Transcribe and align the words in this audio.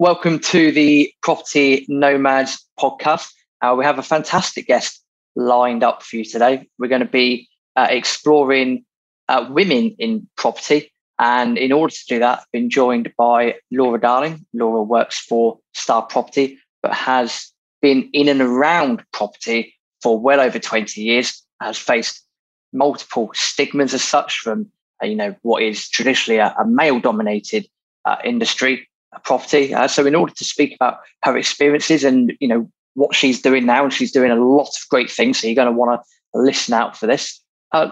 Welcome 0.00 0.38
to 0.38 0.70
the 0.70 1.12
Property 1.24 1.84
Nomads 1.88 2.64
podcast. 2.78 3.32
Uh, 3.60 3.74
we 3.76 3.84
have 3.84 3.98
a 3.98 4.02
fantastic 4.04 4.68
guest 4.68 5.02
lined 5.34 5.82
up 5.82 6.04
for 6.04 6.14
you 6.14 6.24
today. 6.24 6.68
We're 6.78 6.86
going 6.86 7.00
to 7.00 7.08
be 7.08 7.48
uh, 7.74 7.88
exploring 7.90 8.84
uh, 9.28 9.48
women 9.50 9.96
in 9.98 10.28
property. 10.36 10.92
And 11.18 11.58
in 11.58 11.72
order 11.72 11.92
to 11.92 12.04
do 12.08 12.20
that, 12.20 12.38
I've 12.38 12.52
been 12.52 12.70
joined 12.70 13.12
by 13.18 13.56
Laura 13.72 13.98
Darling. 13.98 14.46
Laura 14.54 14.84
works 14.84 15.18
for 15.18 15.58
Star 15.74 16.02
Property, 16.02 16.60
but 16.80 16.94
has 16.94 17.50
been 17.82 18.08
in 18.12 18.28
and 18.28 18.40
around 18.40 19.02
property 19.12 19.74
for 20.00 20.16
well 20.16 20.38
over 20.38 20.60
20 20.60 21.00
years, 21.00 21.42
has 21.60 21.76
faced 21.76 22.24
multiple 22.72 23.32
stigmas 23.34 23.94
as 23.94 24.04
such 24.04 24.38
from 24.38 24.70
uh, 25.02 25.06
you 25.06 25.16
know 25.16 25.34
what 25.42 25.60
is 25.60 25.88
traditionally 25.88 26.38
a, 26.38 26.54
a 26.56 26.64
male 26.64 27.00
dominated 27.00 27.66
uh, 28.04 28.18
industry 28.22 28.88
property. 29.24 29.74
Uh, 29.74 29.88
so 29.88 30.06
in 30.06 30.14
order 30.14 30.32
to 30.34 30.44
speak 30.44 30.74
about 30.74 30.98
her 31.22 31.36
experiences 31.36 32.04
and 32.04 32.32
you 32.40 32.48
know 32.48 32.70
what 32.94 33.14
she's 33.14 33.40
doing 33.40 33.64
now, 33.64 33.84
and 33.84 33.92
she's 33.92 34.12
doing 34.12 34.30
a 34.30 34.36
lot 34.36 34.68
of 34.68 34.88
great 34.90 35.10
things, 35.10 35.38
so 35.38 35.46
you're 35.46 35.54
going 35.54 35.66
to 35.66 35.72
want 35.72 36.00
to 36.00 36.40
listen 36.40 36.74
out 36.74 36.96
for 36.96 37.06
this. 37.06 37.40
Uh, 37.72 37.90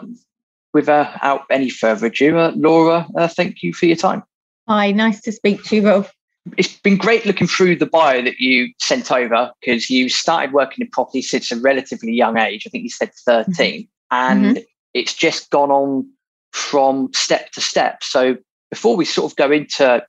without 0.75 1.45
any 1.51 1.71
further 1.71 2.07
ado, 2.07 2.37
uh, 2.37 2.53
Laura, 2.57 3.07
uh, 3.17 3.29
thank 3.29 3.63
you 3.63 3.73
for 3.73 3.87
your 3.87 3.97
time. 3.97 4.23
Hi, 4.69 4.91
nice 4.91 5.21
to 5.23 5.33
speak 5.33 5.63
to 5.65 5.77
you, 5.77 5.87
Rob. 5.87 6.09
It's 6.57 6.77
been 6.79 6.97
great 6.97 7.25
looking 7.25 7.47
through 7.47 7.77
the 7.77 7.87
bio 7.87 8.23
that 8.23 8.39
you 8.39 8.73
sent 8.81 9.11
over 9.11 9.53
because 9.61 9.91
you 9.91 10.09
started 10.09 10.53
working 10.53 10.85
in 10.85 10.91
property 10.91 11.23
since 11.23 11.51
a 11.51 11.57
relatively 11.57 12.13
young 12.13 12.37
age. 12.37 12.67
I 12.67 12.71
think 12.71 12.85
you 12.85 12.91
said 12.91 13.11
13, 13.25 13.55
mm-hmm. 13.55 13.87
and 14.11 14.57
mm-hmm. 14.57 14.65
it's 14.93 15.15
just 15.15 15.51
gone 15.51 15.71
on 15.71 16.09
from 16.53 17.11
step 17.15 17.53
to 17.53 17.61
step. 17.61 18.03
So 18.03 18.37
before 18.71 18.97
we 18.97 19.05
sort 19.05 19.31
of 19.31 19.37
go 19.37 19.51
into 19.53 20.05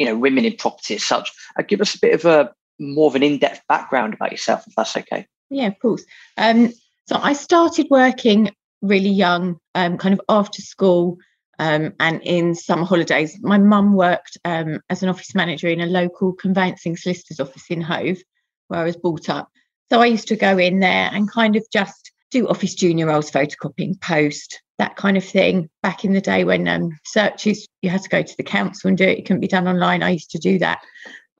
you 0.00 0.06
know 0.06 0.16
women 0.16 0.46
in 0.46 0.56
property 0.56 0.94
as 0.94 1.04
such. 1.04 1.30
Uh, 1.58 1.62
give 1.62 1.82
us 1.82 1.94
a 1.94 2.00
bit 2.00 2.14
of 2.14 2.24
a 2.24 2.50
more 2.78 3.08
of 3.08 3.14
an 3.14 3.22
in-depth 3.22 3.60
background 3.68 4.14
about 4.14 4.32
yourself, 4.32 4.64
if 4.66 4.74
that's 4.74 4.96
okay. 4.96 5.26
Yeah, 5.50 5.66
of 5.66 5.78
course. 5.78 6.02
Um, 6.38 6.72
so 7.06 7.16
I 7.16 7.34
started 7.34 7.86
working 7.90 8.50
really 8.80 9.10
young, 9.10 9.58
um, 9.74 9.98
kind 9.98 10.14
of 10.14 10.20
after 10.30 10.62
school. 10.62 11.18
Um, 11.58 11.92
and 12.00 12.22
in 12.22 12.54
summer 12.54 12.86
holidays, 12.86 13.38
my 13.42 13.58
mum 13.58 13.92
worked 13.92 14.38
um, 14.46 14.80
as 14.88 15.02
an 15.02 15.10
office 15.10 15.34
manager 15.34 15.68
in 15.68 15.82
a 15.82 15.86
local 15.86 16.32
conveyancing 16.32 16.96
solicitor's 16.96 17.38
office 17.38 17.64
in 17.68 17.82
Hove, 17.82 18.22
where 18.68 18.80
I 18.80 18.84
was 18.84 18.96
brought 18.96 19.28
up. 19.28 19.50
So 19.92 20.00
I 20.00 20.06
used 20.06 20.28
to 20.28 20.36
go 20.36 20.56
in 20.56 20.80
there 20.80 21.10
and 21.12 21.30
kind 21.30 21.56
of 21.56 21.66
just 21.70 22.10
do 22.30 22.48
office 22.48 22.74
junior 22.74 23.08
roles, 23.08 23.30
photocopying, 23.30 24.00
post, 24.00 24.62
that 24.80 24.96
kind 24.96 25.16
of 25.16 25.24
thing. 25.24 25.68
Back 25.82 26.04
in 26.04 26.14
the 26.14 26.20
day 26.20 26.42
when 26.42 26.66
um, 26.66 26.98
searches, 27.04 27.68
you 27.82 27.90
had 27.90 28.02
to 28.02 28.08
go 28.08 28.22
to 28.22 28.36
the 28.36 28.42
council 28.42 28.88
and 28.88 28.96
do 28.96 29.04
it. 29.04 29.18
It 29.18 29.26
couldn't 29.26 29.40
be 29.40 29.46
done 29.46 29.68
online. 29.68 30.02
I 30.02 30.10
used 30.10 30.30
to 30.30 30.38
do 30.38 30.58
that. 30.58 30.80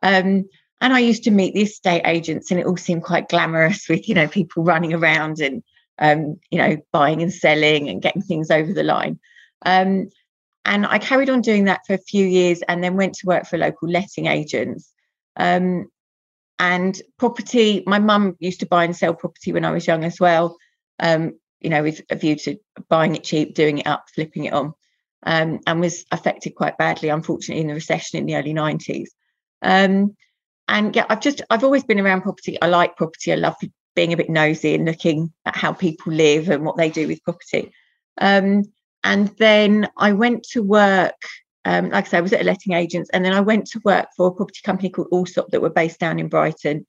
Um, 0.02 0.44
and 0.82 0.92
I 0.92 0.98
used 0.98 1.24
to 1.24 1.30
meet 1.30 1.54
the 1.54 1.62
estate 1.62 2.02
agents, 2.04 2.50
and 2.50 2.60
it 2.60 2.66
all 2.66 2.76
seemed 2.76 3.02
quite 3.02 3.28
glamorous 3.28 3.88
with, 3.88 4.08
you 4.08 4.14
know, 4.14 4.28
people 4.28 4.62
running 4.62 4.94
around 4.94 5.40
and, 5.40 5.62
um, 5.98 6.38
you 6.50 6.58
know, 6.58 6.76
buying 6.92 7.22
and 7.22 7.32
selling 7.32 7.88
and 7.88 8.02
getting 8.02 8.22
things 8.22 8.50
over 8.50 8.72
the 8.72 8.82
line. 8.82 9.18
Um, 9.64 10.10
and 10.64 10.86
I 10.86 10.98
carried 10.98 11.30
on 11.30 11.40
doing 11.40 11.64
that 11.64 11.80
for 11.86 11.94
a 11.94 11.98
few 11.98 12.26
years 12.26 12.62
and 12.68 12.84
then 12.84 12.96
went 12.96 13.14
to 13.14 13.26
work 13.26 13.46
for 13.46 13.58
local 13.58 13.88
letting 13.88 14.26
agents. 14.26 14.92
Um, 15.36 15.90
and 16.58 17.00
property, 17.18 17.82
my 17.86 17.98
mum 17.98 18.36
used 18.38 18.60
to 18.60 18.66
buy 18.66 18.84
and 18.84 18.94
sell 18.94 19.14
property 19.14 19.52
when 19.52 19.64
I 19.64 19.70
was 19.70 19.86
young 19.86 20.04
as 20.04 20.20
well 20.20 20.56
um, 20.98 21.32
you 21.60 21.70
know, 21.70 21.82
with 21.82 22.00
a 22.10 22.16
view 22.16 22.36
to 22.36 22.58
buying 22.88 23.14
it 23.14 23.24
cheap, 23.24 23.54
doing 23.54 23.78
it 23.78 23.86
up, 23.86 24.06
flipping 24.14 24.44
it 24.44 24.52
on, 24.52 24.74
um, 25.24 25.60
and 25.66 25.80
was 25.80 26.04
affected 26.10 26.54
quite 26.54 26.78
badly, 26.78 27.08
unfortunately, 27.08 27.60
in 27.60 27.68
the 27.68 27.74
recession 27.74 28.18
in 28.18 28.26
the 28.26 28.36
early 28.36 28.54
90s. 28.54 29.08
Um, 29.62 30.16
and 30.68 30.94
yeah, 30.94 31.04
I've 31.08 31.20
just, 31.20 31.42
I've 31.50 31.64
always 31.64 31.84
been 31.84 32.00
around 32.00 32.22
property. 32.22 32.60
I 32.62 32.68
like 32.68 32.96
property. 32.96 33.32
I 33.32 33.36
love 33.36 33.56
being 33.94 34.12
a 34.12 34.16
bit 34.16 34.30
nosy 34.30 34.74
and 34.74 34.84
looking 34.84 35.32
at 35.44 35.56
how 35.56 35.72
people 35.72 36.12
live 36.12 36.48
and 36.48 36.64
what 36.64 36.76
they 36.76 36.90
do 36.90 37.06
with 37.08 37.22
property. 37.24 37.72
Um, 38.20 38.64
and 39.02 39.28
then 39.38 39.88
I 39.96 40.12
went 40.12 40.44
to 40.52 40.62
work, 40.62 41.20
um, 41.64 41.90
like 41.90 42.06
I 42.06 42.08
said, 42.08 42.18
I 42.18 42.22
was 42.22 42.32
at 42.32 42.42
a 42.42 42.44
letting 42.44 42.74
agents, 42.74 43.10
and 43.12 43.24
then 43.24 43.32
I 43.32 43.40
went 43.40 43.66
to 43.68 43.80
work 43.84 44.08
for 44.16 44.28
a 44.28 44.32
property 44.32 44.60
company 44.64 44.90
called 44.90 45.08
Allsop 45.10 45.50
that 45.50 45.62
were 45.62 45.70
based 45.70 45.98
down 45.98 46.18
in 46.18 46.28
Brighton 46.28 46.86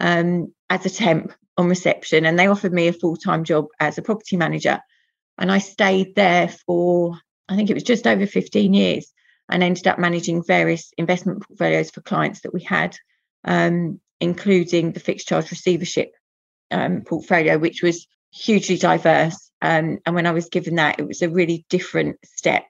um, 0.00 0.52
as 0.68 0.84
a 0.84 0.90
temp 0.90 1.32
on 1.56 1.68
reception 1.68 2.24
and 2.24 2.38
they 2.38 2.46
offered 2.46 2.72
me 2.72 2.88
a 2.88 2.92
full-time 2.92 3.44
job 3.44 3.66
as 3.78 3.98
a 3.98 4.02
property 4.02 4.36
manager. 4.36 4.80
And 5.38 5.50
i 5.50 5.58
stayed 5.58 6.14
there 6.14 6.48
for 6.48 7.18
i 7.48 7.56
think 7.56 7.70
it 7.70 7.74
was 7.74 7.82
just 7.82 8.06
over 8.06 8.26
15 8.26 8.74
years 8.74 9.12
and 9.48 9.62
ended 9.62 9.86
up 9.86 9.98
managing 9.98 10.44
various 10.44 10.92
investment 10.96 11.42
portfolios 11.42 11.90
for 11.90 12.00
clients 12.00 12.42
that 12.42 12.54
we 12.54 12.62
had 12.62 12.96
um, 13.44 14.00
including 14.20 14.92
the 14.92 15.00
fixed 15.00 15.26
charge 15.26 15.50
receivership 15.50 16.12
um, 16.70 17.02
portfolio 17.02 17.58
which 17.58 17.82
was 17.82 18.06
hugely 18.32 18.78
diverse. 18.78 19.50
Um, 19.60 19.98
and 20.06 20.14
when 20.14 20.26
i 20.26 20.32
was 20.32 20.48
given 20.48 20.76
that 20.76 21.00
it 21.00 21.06
was 21.06 21.22
a 21.22 21.28
really 21.28 21.64
different 21.68 22.18
step 22.24 22.64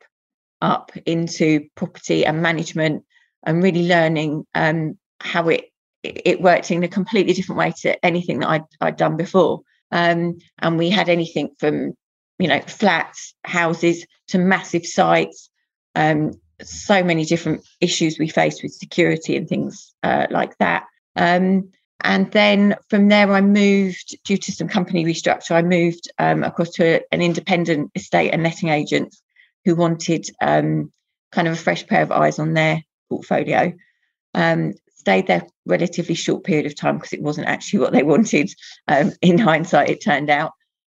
up 0.62 0.92
into 1.04 1.68
property 1.74 2.24
and 2.24 2.40
management 2.40 3.04
and 3.42 3.62
really 3.62 3.88
learning 3.88 4.46
um, 4.54 4.96
how 5.20 5.48
it 5.48 5.64
it 6.02 6.40
worked 6.40 6.70
in 6.70 6.82
a 6.82 6.88
completely 6.88 7.32
different 7.32 7.58
way 7.58 7.72
to 7.82 8.04
anything 8.04 8.40
that 8.40 8.48
I'd, 8.48 8.64
I'd 8.80 8.96
done 8.96 9.16
before. 9.16 9.62
Um, 9.90 10.38
and 10.58 10.78
we 10.78 10.90
had 10.90 11.08
anything 11.08 11.50
from, 11.58 11.94
you 12.38 12.48
know, 12.48 12.60
flats, 12.60 13.34
houses 13.44 14.06
to 14.28 14.38
massive 14.38 14.86
sites. 14.86 15.50
Um, 15.94 16.32
so 16.62 17.02
many 17.02 17.24
different 17.24 17.66
issues 17.80 18.18
we 18.18 18.28
faced 18.28 18.62
with 18.62 18.72
security 18.72 19.36
and 19.36 19.48
things 19.48 19.92
uh, 20.02 20.26
like 20.30 20.56
that. 20.58 20.86
Um, 21.16 21.70
and 22.04 22.30
then 22.32 22.76
from 22.88 23.08
there, 23.08 23.30
I 23.32 23.40
moved 23.40 24.16
due 24.24 24.36
to 24.36 24.52
some 24.52 24.68
company 24.68 25.04
restructure. 25.04 25.52
I 25.52 25.62
moved 25.62 26.10
um, 26.18 26.42
across 26.42 26.70
to 26.70 27.02
an 27.12 27.22
independent 27.22 27.92
estate 27.94 28.30
and 28.30 28.42
letting 28.42 28.70
agent 28.70 29.14
who 29.64 29.76
wanted 29.76 30.28
um, 30.40 30.90
kind 31.30 31.46
of 31.46 31.54
a 31.54 31.56
fresh 31.56 31.86
pair 31.86 32.02
of 32.02 32.10
eyes 32.10 32.38
on 32.38 32.54
their 32.54 32.82
portfolio. 33.08 33.72
Um, 34.34 34.74
stayed 35.02 35.26
there 35.26 35.44
relatively 35.66 36.14
short 36.14 36.44
period 36.44 36.64
of 36.64 36.76
time 36.76 36.96
because 36.96 37.12
it 37.12 37.22
wasn't 37.22 37.48
actually 37.48 37.80
what 37.80 37.92
they 37.92 38.02
wanted. 38.14 38.50
Um, 38.86 39.12
in 39.20 39.36
hindsight, 39.36 39.90
it 39.90 40.02
turned 40.02 40.30
out. 40.30 40.52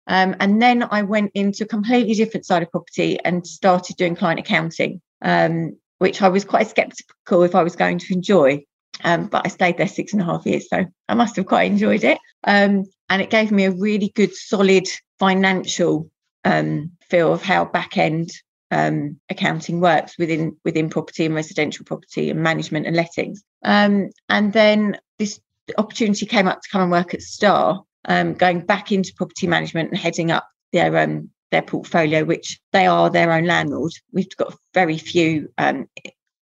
Um, 0.07 0.37
and 0.39 0.63
then 0.63 0.87
I 0.89 1.03
went 1.03 1.33
into 1.35 1.65
a 1.65 1.67
completely 1.67 2.15
different 2.15 2.47
side 2.47 2.63
of 2.63 2.71
property 2.71 3.19
and 3.25 3.45
started 3.45 3.97
doing 3.97 4.15
client 4.15 4.39
accounting, 4.39 5.01
um, 5.23 5.77
which 5.99 6.23
I 6.23 6.29
was 6.29 6.45
quite 6.45 6.69
skeptical 6.69 7.43
if 7.43 7.57
I 7.57 7.65
was 7.65 7.75
going 7.75 7.99
to 7.99 8.15
enjoy. 8.15 8.65
Um, 9.03 9.27
but 9.27 9.43
I 9.45 9.49
stayed 9.49 9.77
there 9.77 9.89
six 9.89 10.13
and 10.13 10.23
a 10.23 10.25
half 10.25 10.47
years, 10.47 10.69
so 10.69 10.85
I 11.09 11.15
must 11.15 11.35
have 11.37 11.47
quite 11.47 11.71
enjoyed 11.71 12.05
it. 12.05 12.19
Um, 12.45 12.85
and 13.11 13.21
it 13.21 13.31
gave 13.31 13.51
me 13.51 13.65
a 13.65 13.73
really 13.73 14.13
good, 14.15 14.35
solid 14.35 14.87
financial 15.19 16.09
um, 16.45 16.93
feel 17.11 17.33
of 17.33 17.43
how 17.43 17.65
back 17.65 17.99
end 17.99 18.31
um, 18.71 19.19
accounting 19.31 19.81
works 19.81 20.19
within 20.19 20.57
within 20.65 20.91
property 20.91 21.27
and 21.27 21.35
residential 21.35 21.85
property 21.85 22.31
and 22.31 22.43
management 22.43 22.87
and 22.87 22.97
lettings. 22.97 23.43
Um, 23.65 24.11
and 24.29 24.53
then 24.53 24.99
this 25.19 25.41
opportunity 25.79 26.27
came 26.27 26.49
up 26.49 26.63
to 26.63 26.69
come 26.71 26.83
and 26.83 26.91
work 26.91 27.15
at 27.15 27.23
Star, 27.23 27.83
um, 28.07 28.35
going 28.35 28.61
back 28.61 28.93
into 28.93 29.15
property 29.17 29.47
management 29.47 29.91
and 29.91 29.99
heading 29.99 30.31
up 30.31 30.49
their 30.73 30.97
um, 30.97 31.31
their 31.51 31.63
portfolio, 31.63 32.25
which 32.25 32.61
they 32.73 32.87
are 32.87 33.11
their 33.11 33.33
own 33.33 33.45
landlord. 33.45 33.93
We've 34.13 34.29
got 34.37 34.55
very 34.75 34.99
few 34.99 35.53
um, 35.59 35.89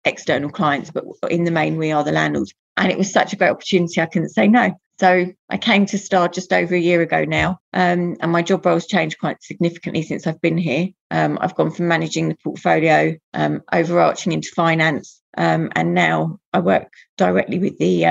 external 0.05 0.51
clients, 0.51 0.91
but 0.91 1.05
in 1.31 1.45
the 1.45 1.51
main, 1.51 1.77
we 1.77 1.93
are 1.93 2.05
the 2.05 2.13
landlord. 2.13 2.49
And 2.77 2.91
it 2.91 2.99
was 2.99 3.13
such 3.13 3.33
a 3.33 3.37
great 3.37 3.51
opportunity, 3.51 4.01
I 4.01 4.07
couldn't 4.07 4.31
say 4.31 4.49
no. 4.49 4.75
So 5.01 5.27
I 5.51 5.57
came 5.57 5.87
to 5.87 5.99
Star 5.99 6.29
just 6.29 6.53
over 6.53 6.75
a 6.75 6.79
year 6.79 7.03
ago 7.03 7.25
now, 7.25 7.59
um, 7.73 8.17
and 8.21 8.31
my 8.31 8.43
job 8.43 8.65
role's 8.65 8.87
changed 8.87 9.19
quite 9.19 9.43
significantly 9.43 10.03
since 10.03 10.27
I've 10.27 10.41
been 10.41 10.57
here. 10.57 10.89
Um, 11.11 11.37
I've 11.41 11.57
gone 11.57 11.73
from 11.73 11.89
managing 11.89 12.29
the 12.29 12.37
portfolio, 12.37 13.17
um, 13.33 13.63
overarching 13.73 14.33
into 14.33 14.51
finance, 14.55 15.21
um, 15.37 15.71
and 15.75 15.95
now 15.95 16.39
I 16.53 16.61
work 16.61 16.93
directly 17.17 17.59
with 17.59 17.77
the 17.79 18.03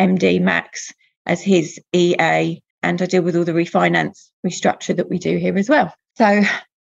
MD 0.00 0.38
um, 0.38 0.44
Max 0.44 0.92
as 1.26 1.42
his 1.42 1.78
EA, 1.92 2.62
and 2.82 3.02
I 3.02 3.06
deal 3.06 3.22
with 3.22 3.36
all 3.36 3.44
the 3.44 3.52
refinance 3.52 4.30
restructure 4.46 4.96
that 4.96 5.10
we 5.10 5.18
do 5.18 5.36
here 5.36 5.56
as 5.58 5.68
well. 5.68 5.94
So 6.16 6.42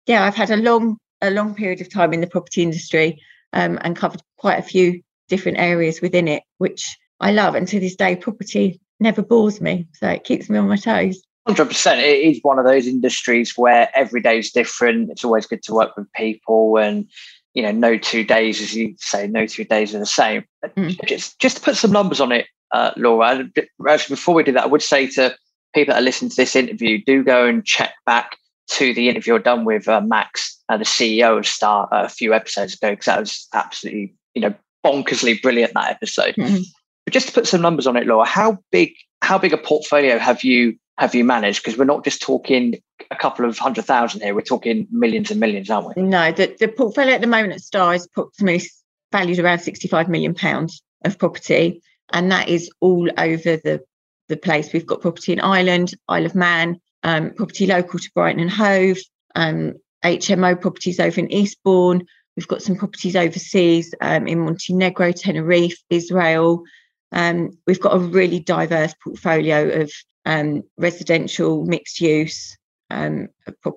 yeah, 0.06 0.24
I've 0.24 0.34
had 0.34 0.50
a 0.50 0.56
long 0.56 0.96
a 1.20 1.30
long 1.30 1.54
period 1.54 1.80
of 1.80 1.92
time 1.92 2.12
in 2.12 2.20
the 2.20 2.26
property 2.26 2.62
industry 2.62 3.20
um, 3.52 3.78
and 3.82 3.96
covered 3.96 4.22
quite 4.36 4.58
a 4.58 4.62
few 4.62 5.02
different 5.28 5.58
areas 5.58 6.00
within 6.00 6.28
it, 6.28 6.42
which 6.58 6.96
I 7.20 7.32
love. 7.32 7.54
And 7.54 7.66
to 7.68 7.80
this 7.80 7.96
day, 7.96 8.16
property 8.16 8.80
never 9.00 9.22
bores 9.22 9.60
me. 9.60 9.86
So 9.94 10.08
it 10.08 10.24
keeps 10.24 10.48
me 10.48 10.58
on 10.58 10.68
my 10.68 10.76
toes. 10.76 11.22
100%. 11.48 11.98
It 11.98 12.02
is 12.02 12.40
one 12.42 12.58
of 12.58 12.66
those 12.66 12.86
industries 12.86 13.56
where 13.56 13.88
every 13.94 14.20
day 14.20 14.38
is 14.38 14.50
different. 14.50 15.10
It's 15.10 15.24
always 15.24 15.46
good 15.46 15.62
to 15.64 15.74
work 15.74 15.96
with 15.96 16.12
people 16.12 16.76
and, 16.76 17.08
you 17.54 17.62
know, 17.62 17.72
no 17.72 17.96
two 17.96 18.22
days, 18.22 18.60
as 18.60 18.74
you 18.74 18.94
say, 18.98 19.26
no 19.26 19.46
two 19.46 19.64
days 19.64 19.94
are 19.94 19.98
the 19.98 20.06
same. 20.06 20.44
Mm. 20.64 21.02
Just, 21.06 21.38
just 21.38 21.56
to 21.56 21.62
put 21.62 21.76
some 21.76 21.92
numbers 21.92 22.20
on 22.20 22.32
it, 22.32 22.46
uh, 22.70 22.90
Laura, 22.96 23.48
actually, 23.88 24.14
before 24.14 24.34
we 24.34 24.42
do 24.42 24.52
that, 24.52 24.64
I 24.64 24.66
would 24.66 24.82
say 24.82 25.06
to 25.06 25.34
people 25.74 25.94
that 25.94 26.00
are 26.00 26.04
listening 26.04 26.30
to 26.30 26.36
this 26.36 26.54
interview, 26.54 27.02
do 27.02 27.24
go 27.24 27.46
and 27.46 27.64
check 27.64 27.94
back 28.04 28.36
to 28.68 28.92
the 28.92 29.08
interview 29.08 29.36
I 29.36 29.38
done 29.38 29.64
with 29.64 29.88
uh, 29.88 30.00
Max, 30.02 30.58
uh, 30.68 30.76
the 30.76 30.84
CEO 30.84 31.38
of 31.38 31.46
Star, 31.46 31.88
a 31.90 32.08
few 32.08 32.34
episodes 32.34 32.74
ago, 32.74 32.90
because 32.90 33.06
that 33.06 33.20
was 33.20 33.48
absolutely, 33.54 34.14
you 34.34 34.42
know, 34.42 34.54
bonkersly 34.84 35.40
brilliant, 35.40 35.72
that 35.74 35.90
episode. 35.90 36.34
Mm-hmm. 36.36 36.62
But 37.08 37.14
just 37.14 37.28
to 37.28 37.32
put 37.32 37.46
some 37.46 37.62
numbers 37.62 37.86
on 37.86 37.96
it, 37.96 38.06
Laura, 38.06 38.26
how 38.26 38.58
big 38.70 38.92
how 39.22 39.38
big 39.38 39.54
a 39.54 39.56
portfolio 39.56 40.18
have 40.18 40.44
you 40.44 40.76
have 40.98 41.14
you 41.14 41.24
managed? 41.24 41.62
Because 41.62 41.78
we're 41.78 41.86
not 41.86 42.04
just 42.04 42.20
talking 42.20 42.74
a 43.10 43.16
couple 43.16 43.46
of 43.46 43.56
hundred 43.56 43.86
thousand 43.86 44.20
here; 44.20 44.34
we're 44.34 44.42
talking 44.42 44.86
millions 44.90 45.30
and 45.30 45.40
millions, 45.40 45.70
aren't 45.70 45.96
we? 45.96 46.02
No, 46.02 46.32
the, 46.32 46.54
the 46.60 46.68
portfolio 46.68 47.14
at 47.14 47.22
the 47.22 47.26
moment 47.26 47.54
at 47.54 47.62
Star 47.62 47.94
is 47.94 48.04
approximately 48.04 48.68
valued 49.10 49.38
around 49.38 49.60
sixty-five 49.60 50.10
million 50.10 50.34
pounds 50.34 50.82
of 51.02 51.18
property, 51.18 51.80
and 52.12 52.30
that 52.30 52.50
is 52.50 52.70
all 52.80 53.08
over 53.16 53.56
the 53.56 53.82
the 54.28 54.36
place. 54.36 54.74
We've 54.74 54.84
got 54.84 55.00
property 55.00 55.32
in 55.32 55.40
Ireland, 55.40 55.94
Isle 56.08 56.26
of 56.26 56.34
Man, 56.34 56.78
um, 57.04 57.30
property 57.30 57.66
local 57.66 57.98
to 58.00 58.10
Brighton 58.14 58.42
and 58.42 58.50
Hove, 58.50 58.98
um, 59.34 59.72
HMO 60.04 60.60
properties 60.60 61.00
over 61.00 61.18
in 61.18 61.32
Eastbourne. 61.32 62.04
We've 62.36 62.46
got 62.46 62.60
some 62.60 62.76
properties 62.76 63.16
overseas 63.16 63.94
um, 64.02 64.28
in 64.28 64.40
Montenegro, 64.40 65.12
Tenerife, 65.12 65.82
Israel. 65.88 66.64
Um, 67.12 67.50
we've 67.66 67.80
got 67.80 67.96
a 67.96 68.00
really 68.00 68.40
diverse 68.40 68.94
portfolio 69.02 69.82
of 69.82 69.92
um, 70.24 70.62
residential, 70.76 71.64
mixed 71.64 72.00
use, 72.00 72.56
um, 72.90 73.28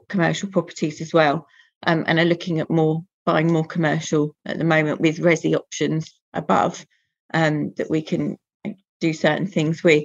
commercial 0.09 0.49
properties 0.49 1.01
as 1.01 1.13
well, 1.13 1.47
um, 1.87 2.03
and 2.07 2.19
are 2.19 2.25
looking 2.25 2.59
at 2.59 2.69
more 2.69 3.03
buying 3.25 3.51
more 3.51 3.65
commercial 3.65 4.35
at 4.45 4.57
the 4.57 4.63
moment 4.63 4.99
with 4.99 5.19
resi 5.19 5.55
options 5.55 6.13
above 6.33 6.85
um, 7.33 7.73
that 7.77 7.89
we 7.89 8.01
can 8.01 8.37
do 8.99 9.13
certain 9.13 9.47
things 9.47 9.83
with. 9.83 10.03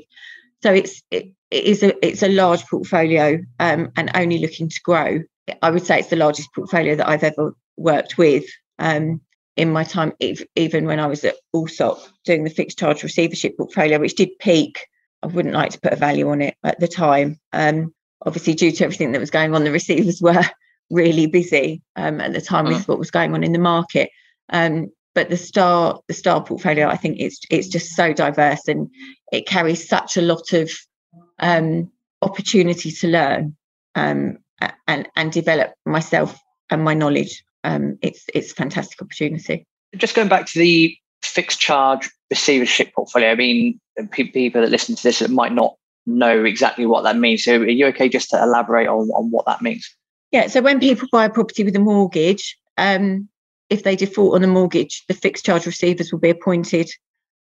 So 0.63 0.73
it's 0.73 1.03
it, 1.11 1.33
it 1.51 1.65
is 1.65 1.83
a 1.83 2.07
it's 2.07 2.23
a 2.23 2.29
large 2.29 2.65
portfolio 2.67 3.39
um, 3.59 3.91
and 3.97 4.11
only 4.15 4.39
looking 4.39 4.69
to 4.69 4.81
grow. 4.85 5.21
I 5.63 5.71
would 5.71 5.85
say 5.85 6.01
it's 6.01 6.09
the 6.09 6.17
largest 6.17 6.53
portfolio 6.55 6.97
that 6.97 7.09
I've 7.09 7.23
ever 7.23 7.55
worked 7.77 8.19
with. 8.19 8.45
Um, 8.79 9.21
in 9.57 9.73
my 9.73 9.85
time, 9.85 10.13
even 10.55 10.85
when 10.85 11.01
I 11.01 11.07
was 11.07 11.25
at 11.25 11.37
Allsop 11.53 11.99
doing 12.25 12.45
the 12.45 12.51
fixed 12.51 12.79
charge 12.79 13.03
receivership 13.03 13.57
portfolio, 13.57 13.99
which 13.99 14.15
did 14.15 14.39
peak. 14.39 14.87
I 15.23 15.29
wouldn't 15.29 15.55
like 15.55 15.73
to 15.73 15.81
put 15.81 15.95
a 15.95 15.97
value 15.97 16.29
on 16.29 16.43
it 16.43 16.57
at 16.63 16.79
the 16.79 16.87
time. 16.87 17.41
Um, 17.53 17.95
obviously, 18.25 18.55
due 18.55 18.71
to 18.71 18.85
everything 18.85 19.13
that 19.13 19.21
was 19.21 19.31
going 19.31 19.55
on, 19.55 19.65
the 19.65 19.71
receivers 19.73 20.21
were 20.21 20.45
really 20.91 21.27
busy 21.27 21.83
um, 21.97 22.21
at 22.21 22.33
the 22.33 22.41
time 22.41 22.67
with 22.67 22.85
mm. 22.85 22.89
what 22.89 22.99
was 22.99 23.11
going 23.11 23.33
on 23.35 23.43
in 23.43 23.53
the 23.53 23.59
market. 23.59 24.11
Um, 24.51 24.93
but 25.15 25.31
the 25.31 25.39
star, 25.39 26.01
the 26.09 26.15
star 26.15 26.45
portfolio, 26.45 26.89
I 26.89 26.97
think 26.97 27.19
it's 27.19 27.41
it's 27.51 27.69
just 27.69 27.97
so 27.97 28.13
diverse 28.13 28.69
and 28.69 28.91
it 29.33 29.47
carries 29.47 29.89
such 29.89 30.19
a 30.19 30.23
lot 30.23 30.53
of 30.53 30.71
um, 31.39 31.91
opportunity 32.21 32.91
to 32.91 33.09
learn 33.09 33.57
um, 33.95 34.37
and 34.87 35.09
and 35.17 35.33
develop 35.33 35.73
myself 35.87 36.39
and 36.69 36.85
my 36.85 36.93
knowledge 36.93 37.43
um, 37.67 37.99
it's 38.01 38.25
it's 38.33 38.53
a 38.53 38.55
fantastic 38.55 39.03
opportunity. 39.03 39.67
Just 39.97 40.15
going 40.15 40.29
back 40.29 40.47
to 40.47 40.59
the 40.59 40.97
fixed 41.23 41.61
charge 41.61 42.09
receivership 42.31 42.95
portfolio, 42.95 43.31
I 43.31 43.35
mean, 43.35 43.81
people 44.13 44.61
that 44.61 44.71
listen 44.71 44.95
to 44.95 45.03
this 45.03 45.29
might 45.29 45.53
not 45.53 45.75
know 46.07 46.45
exactly 46.45 46.87
what 46.87 47.03
that 47.03 47.17
means. 47.17 47.45
So, 47.45 47.57
are 47.57 47.69
you 47.69 47.87
okay 47.87 48.09
just 48.09 48.31
to 48.31 48.43
elaborate 48.43 48.87
on, 48.87 49.09
on 49.11 49.31
what 49.33 49.47
that 49.47 49.63
means? 49.63 49.95
Yeah. 50.31 50.47
So, 50.47 50.63
when 50.63 50.79
people 50.79 51.09
buy 51.11 51.25
a 51.25 51.31
property 51.31 51.65
with 51.65 51.75
a 51.75 51.81
mortgage, 51.81 52.57
um, 52.79 53.29
if 53.69 53.83
they 53.83 53.97
default 53.97 54.37
on 54.37 54.45
a 54.45 54.49
mortgage, 54.49 55.05
the 55.09 55.15
fixed 55.15 55.45
charge 55.45 55.67
receivers 55.67 56.13
will 56.13 56.21
be 56.21 56.31
appointed 56.31 56.89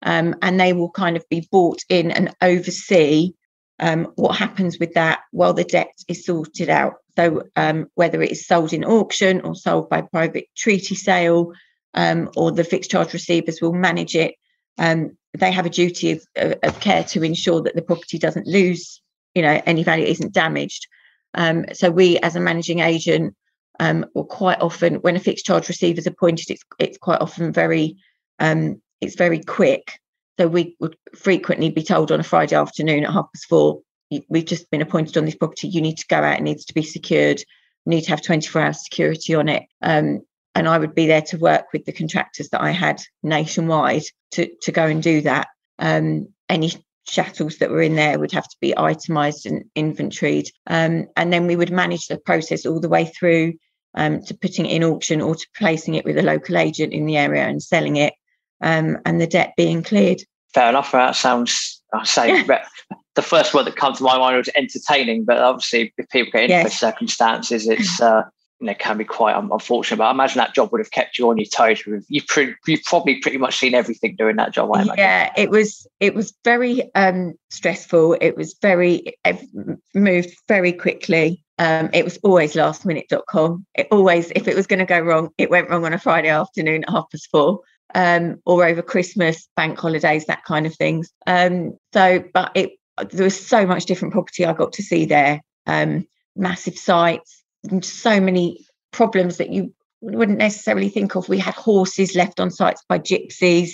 um, 0.02 0.34
and 0.40 0.58
they 0.58 0.72
will 0.72 0.90
kind 0.90 1.18
of 1.18 1.28
be 1.28 1.46
brought 1.50 1.82
in 1.90 2.10
and 2.10 2.34
oversee 2.40 3.32
um, 3.80 4.12
what 4.14 4.36
happens 4.36 4.78
with 4.78 4.94
that 4.94 5.20
while 5.32 5.52
the 5.52 5.64
debt 5.64 5.92
is 6.08 6.24
sorted 6.24 6.70
out. 6.70 6.94
So, 7.16 7.44
um, 7.56 7.86
whether 7.94 8.22
it 8.22 8.32
is 8.32 8.46
sold 8.46 8.72
in 8.72 8.84
auction 8.84 9.40
or 9.40 9.54
sold 9.54 9.88
by 9.88 10.02
private 10.02 10.46
treaty 10.56 10.94
sale, 10.94 11.52
um, 11.94 12.30
or 12.36 12.50
the 12.50 12.64
fixed 12.64 12.90
charge 12.90 13.12
receivers 13.12 13.60
will 13.60 13.72
manage 13.72 14.16
it, 14.16 14.34
um, 14.78 15.16
they 15.36 15.52
have 15.52 15.66
a 15.66 15.70
duty 15.70 16.12
of, 16.12 16.26
of, 16.62 16.80
care 16.80 17.04
to 17.04 17.22
ensure 17.22 17.62
that 17.62 17.76
the 17.76 17.82
property 17.82 18.18
doesn't 18.18 18.46
lose, 18.46 19.00
you 19.34 19.42
know, 19.42 19.60
any 19.66 19.84
value, 19.84 20.06
isn't 20.06 20.32
damaged. 20.32 20.86
Um, 21.34 21.66
so, 21.72 21.90
we 21.90 22.18
as 22.18 22.36
a 22.36 22.40
managing 22.40 22.80
agent, 22.80 23.34
um, 23.80 24.06
will 24.14 24.24
quite 24.24 24.60
often, 24.60 24.96
when 24.96 25.16
a 25.16 25.20
fixed 25.20 25.46
charge 25.46 25.68
receiver 25.68 25.98
is 25.98 26.06
appointed, 26.06 26.50
it's 26.50 26.62
it's 26.78 26.98
quite 26.98 27.20
often 27.20 27.52
very, 27.52 27.96
it's 28.40 29.16
very 29.16 29.40
quick. 29.40 29.98
So 30.38 30.48
we 30.48 30.76
would 30.80 30.96
frequently 31.14 31.70
be 31.70 31.82
told 31.82 32.10
on 32.10 32.20
a 32.20 32.24
Friday 32.24 32.56
afternoon 32.56 33.04
at 33.04 33.12
half 33.12 33.26
past 33.32 33.46
four, 33.48 33.80
we've 34.28 34.44
just 34.44 34.70
been 34.70 34.82
appointed 34.82 35.16
on 35.16 35.24
this 35.24 35.36
property. 35.36 35.68
You 35.68 35.80
need 35.80 35.98
to 35.98 36.06
go 36.08 36.16
out. 36.16 36.38
It 36.38 36.42
needs 36.42 36.64
to 36.66 36.74
be 36.74 36.82
secured. 36.82 37.40
You 37.40 37.90
need 37.90 38.02
to 38.02 38.10
have 38.10 38.22
24 38.22 38.62
hour 38.62 38.72
security 38.72 39.34
on 39.34 39.48
it. 39.48 39.64
Um, 39.82 40.22
and 40.54 40.68
I 40.68 40.78
would 40.78 40.94
be 40.94 41.06
there 41.06 41.22
to 41.22 41.38
work 41.38 41.66
with 41.72 41.84
the 41.84 41.92
contractors 41.92 42.48
that 42.50 42.60
I 42.60 42.70
had 42.70 43.00
nationwide 43.22 44.04
to, 44.32 44.48
to 44.62 44.72
go 44.72 44.86
and 44.86 45.02
do 45.02 45.20
that. 45.22 45.48
Um, 45.78 46.28
any 46.48 46.72
chattels 47.06 47.58
that 47.58 47.70
were 47.70 47.82
in 47.82 47.96
there 47.96 48.18
would 48.18 48.32
have 48.32 48.48
to 48.48 48.56
be 48.60 48.76
itemized 48.76 49.46
and 49.46 49.64
inventoried. 49.74 50.50
Um, 50.66 51.06
and 51.16 51.32
then 51.32 51.46
we 51.46 51.56
would 51.56 51.72
manage 51.72 52.06
the 52.06 52.18
process 52.18 52.66
all 52.66 52.80
the 52.80 52.88
way 52.88 53.06
through 53.06 53.54
um, 53.94 54.22
to 54.22 54.34
putting 54.34 54.66
it 54.66 54.72
in 54.72 54.84
auction 54.84 55.20
or 55.20 55.34
to 55.34 55.46
placing 55.56 55.94
it 55.94 56.04
with 56.04 56.18
a 56.18 56.22
local 56.22 56.56
agent 56.56 56.92
in 56.92 57.06
the 57.06 57.16
area 57.16 57.44
and 57.44 57.62
selling 57.62 57.96
it 57.96 58.14
um, 58.60 58.98
and 59.04 59.20
the 59.20 59.26
debt 59.26 59.54
being 59.56 59.82
cleared. 59.82 60.22
Fair 60.52 60.68
enough. 60.68 60.92
That 60.92 61.16
sounds, 61.16 61.82
I 61.92 62.04
say, 62.04 62.44
yeah. 62.44 62.64
the 63.14 63.22
first 63.22 63.54
word 63.54 63.64
that 63.64 63.76
comes 63.76 63.98
to 63.98 64.04
my 64.04 64.18
mind 64.18 64.36
was 64.36 64.50
entertaining, 64.54 65.24
but 65.24 65.38
obviously, 65.38 65.92
if 65.96 66.08
people 66.10 66.32
get 66.32 66.44
into 66.44 66.54
yes. 66.54 66.78
circumstances, 66.78 67.68
it's 67.68 68.00
uh, 68.00 68.22
you 68.60 68.66
know 68.66 68.74
can 68.74 68.98
be 68.98 69.04
quite 69.04 69.36
unfortunate. 69.36 69.96
But 69.98 70.04
I 70.04 70.10
imagine 70.10 70.38
that 70.38 70.54
job 70.54 70.70
would 70.72 70.80
have 70.80 70.90
kept 70.90 71.18
you 71.18 71.28
on 71.28 71.38
your 71.38 71.46
toes. 71.46 71.82
You've 72.08 72.26
pre- 72.26 72.54
you've 72.66 72.84
probably 72.84 73.18
pretty 73.20 73.38
much 73.38 73.56
seen 73.56 73.74
everything 73.74 74.16
doing 74.16 74.36
that 74.36 74.52
job. 74.52 74.70
yeah, 74.96 75.32
it 75.36 75.50
was 75.50 75.86
it 76.00 76.14
was 76.14 76.34
very 76.44 76.82
um, 76.94 77.34
stressful. 77.50 78.16
It 78.20 78.36
was 78.36 78.56
very 78.62 79.14
it 79.24 79.48
moved 79.94 80.36
very 80.48 80.72
quickly. 80.72 81.44
Um, 81.58 81.90
it 81.92 82.04
was 82.04 82.18
always 82.24 82.54
lastminute.com. 82.54 83.64
It 83.76 83.86
always, 83.92 84.32
if 84.34 84.48
it 84.48 84.56
was 84.56 84.66
going 84.66 84.80
to 84.80 84.84
go 84.84 84.98
wrong, 84.98 85.30
it 85.38 85.50
went 85.50 85.70
wrong 85.70 85.84
on 85.84 85.92
a 85.92 86.00
Friday 86.00 86.28
afternoon 86.28 86.82
at 86.82 86.90
half 86.90 87.08
past 87.12 87.28
four 87.30 87.60
um, 87.94 88.40
or 88.44 88.64
over 88.64 88.82
Christmas, 88.82 89.48
bank 89.56 89.78
holidays, 89.78 90.26
that 90.26 90.44
kind 90.44 90.66
of 90.66 90.74
things. 90.74 91.12
Um, 91.26 91.78
so, 91.92 92.24
but 92.32 92.52
it 92.54 92.72
there 93.10 93.24
was 93.24 93.38
so 93.38 93.66
much 93.66 93.86
different 93.86 94.12
property 94.12 94.44
I 94.44 94.52
got 94.52 94.72
to 94.74 94.82
see 94.82 95.06
there. 95.06 95.40
Um, 95.66 96.06
massive 96.36 96.78
sites, 96.78 97.42
so 97.82 98.20
many 98.20 98.66
problems 98.92 99.38
that 99.38 99.50
you 99.50 99.72
wouldn't 100.00 100.38
necessarily 100.38 100.88
think 100.88 101.14
of. 101.14 101.28
We 101.28 101.38
had 101.38 101.54
horses 101.54 102.14
left 102.14 102.40
on 102.40 102.50
sites 102.50 102.82
by 102.88 102.98
gypsies, 102.98 103.70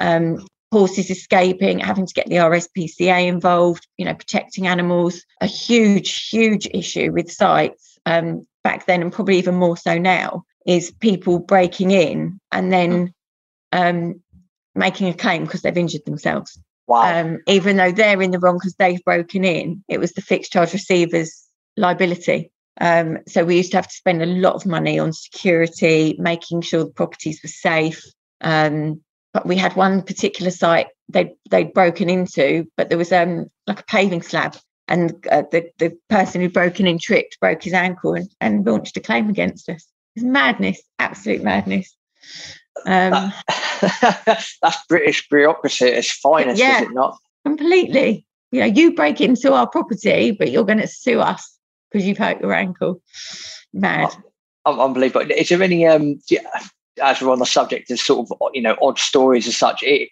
um, 0.00 0.44
horses 0.70 1.10
escaping, 1.10 1.78
having 1.78 2.06
to 2.06 2.14
get 2.14 2.26
the 2.28 2.36
RSPCA 2.36 3.26
involved, 3.26 3.86
you 3.96 4.04
know, 4.04 4.14
protecting 4.14 4.66
animals. 4.66 5.24
A 5.40 5.46
huge, 5.46 6.28
huge 6.28 6.68
issue 6.72 7.12
with 7.12 7.32
sites 7.32 7.98
um, 8.06 8.46
back 8.62 8.86
then, 8.86 9.02
and 9.02 9.12
probably 9.12 9.38
even 9.38 9.54
more 9.54 9.76
so 9.76 9.98
now, 9.98 10.44
is 10.66 10.92
people 11.00 11.38
breaking 11.38 11.90
in 11.90 12.38
and 12.52 12.72
then 12.72 13.12
um, 13.72 14.20
making 14.74 15.08
a 15.08 15.14
claim 15.14 15.44
because 15.44 15.62
they've 15.62 15.76
injured 15.76 16.04
themselves. 16.04 16.58
Wow. 16.86 17.20
Um, 17.20 17.38
even 17.46 17.76
though 17.76 17.92
they're 17.92 18.20
in 18.22 18.30
the 18.30 18.38
wrong 18.38 18.56
because 18.56 18.74
they've 18.74 19.04
broken 19.04 19.44
in, 19.44 19.84
it 19.88 19.98
was 19.98 20.12
the 20.12 20.20
fixed 20.20 20.52
charge 20.52 20.72
receiver's 20.72 21.46
liability. 21.76 22.50
Um, 22.80 23.18
so 23.28 23.44
we 23.44 23.56
used 23.56 23.72
to 23.72 23.78
have 23.78 23.88
to 23.88 23.94
spend 23.94 24.22
a 24.22 24.26
lot 24.26 24.54
of 24.54 24.66
money 24.66 24.98
on 24.98 25.12
security, 25.12 26.16
making 26.18 26.62
sure 26.62 26.84
the 26.84 26.90
properties 26.90 27.40
were 27.42 27.48
safe. 27.48 28.02
Um, 28.40 29.02
but 29.32 29.46
we 29.46 29.56
had 29.56 29.76
one 29.76 30.02
particular 30.02 30.50
site 30.50 30.88
they 31.08 31.34
they'd 31.50 31.72
broken 31.72 32.08
into, 32.08 32.66
but 32.76 32.88
there 32.88 32.98
was 32.98 33.12
um 33.12 33.46
like 33.66 33.80
a 33.80 33.84
paving 33.84 34.22
slab, 34.22 34.56
and 34.88 35.26
uh, 35.30 35.44
the 35.50 35.70
the 35.78 35.96
person 36.08 36.40
who'd 36.40 36.52
broken 36.52 36.86
in 36.86 36.98
tripped, 36.98 37.38
broke 37.40 37.62
his 37.62 37.72
ankle, 37.72 38.14
and, 38.14 38.28
and 38.40 38.66
launched 38.66 38.96
a 38.96 39.00
claim 39.00 39.28
against 39.28 39.68
us. 39.68 39.86
It's 40.16 40.24
madness, 40.24 40.80
absolute 40.98 41.42
madness. 41.42 41.94
Um, 42.86 43.32
that's 44.62 44.86
British 44.88 45.28
bureaucracy 45.28 45.86
at 45.86 45.94
its 45.94 46.12
finest, 46.12 46.58
yeah, 46.58 46.82
is 46.82 46.88
it 46.88 46.92
not? 46.92 47.18
Completely. 47.44 48.26
You 48.50 48.60
know, 48.60 48.66
you 48.66 48.94
break 48.94 49.20
into 49.20 49.52
our 49.52 49.66
property, 49.66 50.30
but 50.30 50.50
you're 50.50 50.64
going 50.64 50.80
to 50.80 50.86
sue 50.86 51.20
us 51.20 51.58
because 51.90 52.06
you've 52.06 52.18
hurt 52.18 52.40
your 52.40 52.52
ankle. 52.52 53.00
Mad. 53.72 54.14
Oh, 54.64 54.80
unbelievable. 54.80 55.26
Is 55.30 55.48
there 55.48 55.62
any, 55.62 55.86
um, 55.86 56.20
as 57.02 57.20
we're 57.20 57.32
on 57.32 57.38
the 57.38 57.46
subject 57.46 57.90
of 57.90 57.98
sort 57.98 58.28
of, 58.30 58.38
you 58.52 58.62
know, 58.62 58.76
odd 58.80 58.98
stories 58.98 59.46
as 59.48 59.56
such, 59.56 59.82
it, 59.82 60.10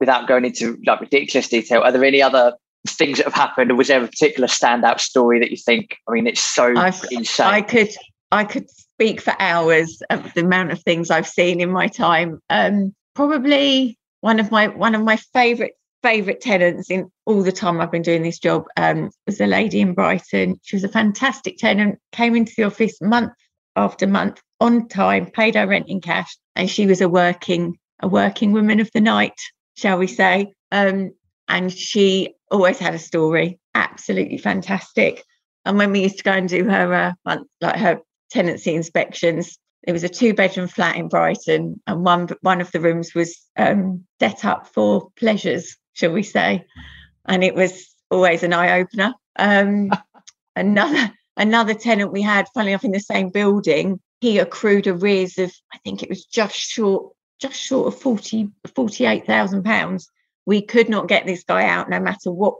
without 0.00 0.28
going 0.28 0.44
into 0.44 0.78
like 0.86 1.00
ridiculous 1.00 1.48
detail, 1.48 1.82
are 1.82 1.92
there 1.92 2.04
any 2.04 2.22
other 2.22 2.54
things 2.88 3.18
that 3.18 3.24
have 3.24 3.34
happened? 3.34 3.70
Or 3.70 3.74
was 3.74 3.88
there 3.88 4.02
a 4.02 4.08
particular 4.08 4.48
standout 4.48 5.00
story 5.00 5.38
that 5.40 5.50
you 5.50 5.56
think, 5.56 5.98
I 6.08 6.12
mean, 6.12 6.26
it's 6.26 6.40
so 6.40 6.74
I've, 6.76 7.04
insane? 7.10 7.46
I 7.46 7.60
could, 7.62 7.90
I 8.30 8.44
could 8.44 8.68
speak 9.02 9.20
for 9.20 9.34
hours 9.40 10.00
of 10.10 10.32
the 10.34 10.42
amount 10.42 10.70
of 10.70 10.80
things 10.80 11.10
I've 11.10 11.26
seen 11.26 11.60
in 11.60 11.72
my 11.72 11.88
time. 11.88 12.40
Um, 12.48 12.94
probably 13.14 13.98
one 14.20 14.38
of 14.38 14.52
my 14.52 14.68
one 14.68 14.94
of 14.94 15.02
my 15.02 15.16
favourite 15.16 15.72
favourite 16.04 16.40
tenants 16.40 16.88
in 16.88 17.10
all 17.26 17.42
the 17.42 17.50
time 17.50 17.80
I've 17.80 17.90
been 17.90 18.02
doing 18.02 18.22
this 18.22 18.38
job 18.38 18.66
um, 18.76 19.10
was 19.26 19.40
a 19.40 19.46
lady 19.46 19.80
in 19.80 19.94
Brighton. 19.94 20.60
She 20.62 20.76
was 20.76 20.84
a 20.84 20.88
fantastic 20.88 21.58
tenant. 21.58 21.98
Came 22.12 22.36
into 22.36 22.52
the 22.56 22.62
office 22.62 23.00
month 23.00 23.32
after 23.74 24.06
month 24.06 24.40
on 24.60 24.86
time, 24.86 25.26
paid 25.26 25.56
her 25.56 25.66
rent 25.66 25.88
in 25.88 26.00
cash, 26.00 26.36
and 26.54 26.70
she 26.70 26.86
was 26.86 27.00
a 27.00 27.08
working 27.08 27.78
a 28.00 28.06
working 28.06 28.52
woman 28.52 28.78
of 28.78 28.88
the 28.94 29.00
night. 29.00 29.40
shall 29.74 29.98
we 29.98 30.06
say. 30.06 30.52
Um, 30.70 31.10
and 31.48 31.72
she 31.72 32.34
always 32.52 32.78
had 32.78 32.94
a 32.94 33.00
story, 33.00 33.58
absolutely 33.74 34.38
fantastic. 34.38 35.24
And 35.64 35.76
when 35.76 35.90
we 35.90 36.02
used 36.02 36.18
to 36.18 36.24
go 36.24 36.32
and 36.32 36.48
do 36.48 36.68
her 36.68 37.14
uh, 37.26 37.36
like 37.60 37.76
her 37.76 38.00
tenancy 38.32 38.74
inspections, 38.74 39.58
it 39.82 39.92
was 39.92 40.04
a 40.04 40.08
two 40.08 40.32
bedroom 40.32 40.68
flat 40.68 40.96
in 40.96 41.08
Brighton, 41.08 41.80
and 41.86 42.04
one 42.04 42.28
one 42.40 42.60
of 42.60 42.70
the 42.70 42.80
rooms 42.80 43.14
was 43.14 43.38
um, 43.56 44.04
set 44.20 44.44
up 44.44 44.68
for 44.68 45.10
pleasures, 45.16 45.76
shall 45.92 46.12
we 46.12 46.22
say? 46.22 46.64
And 47.26 47.42
it 47.42 47.54
was 47.54 47.92
always 48.10 48.42
an 48.42 48.52
eye 48.52 48.80
opener. 48.80 49.14
Um, 49.36 49.90
another 50.56 51.12
another 51.36 51.74
tenant 51.74 52.12
we 52.12 52.22
had, 52.22 52.46
funnily 52.54 52.72
enough, 52.72 52.84
in 52.84 52.92
the 52.92 53.00
same 53.00 53.30
building, 53.30 54.00
he 54.20 54.38
accrued 54.38 54.86
arrears 54.86 55.38
of 55.38 55.52
I 55.74 55.78
think 55.78 56.02
it 56.02 56.08
was 56.08 56.24
just 56.24 56.56
short 56.56 57.12
just 57.40 57.60
short 57.60 57.88
of 57.92 58.00
40 58.00 58.50
48,000 58.74 59.64
pounds. 59.64 60.08
We 60.46 60.62
could 60.62 60.88
not 60.88 61.08
get 61.08 61.26
this 61.26 61.42
guy 61.42 61.66
out 61.66 61.90
no 61.90 61.98
matter 61.98 62.30
what 62.30 62.54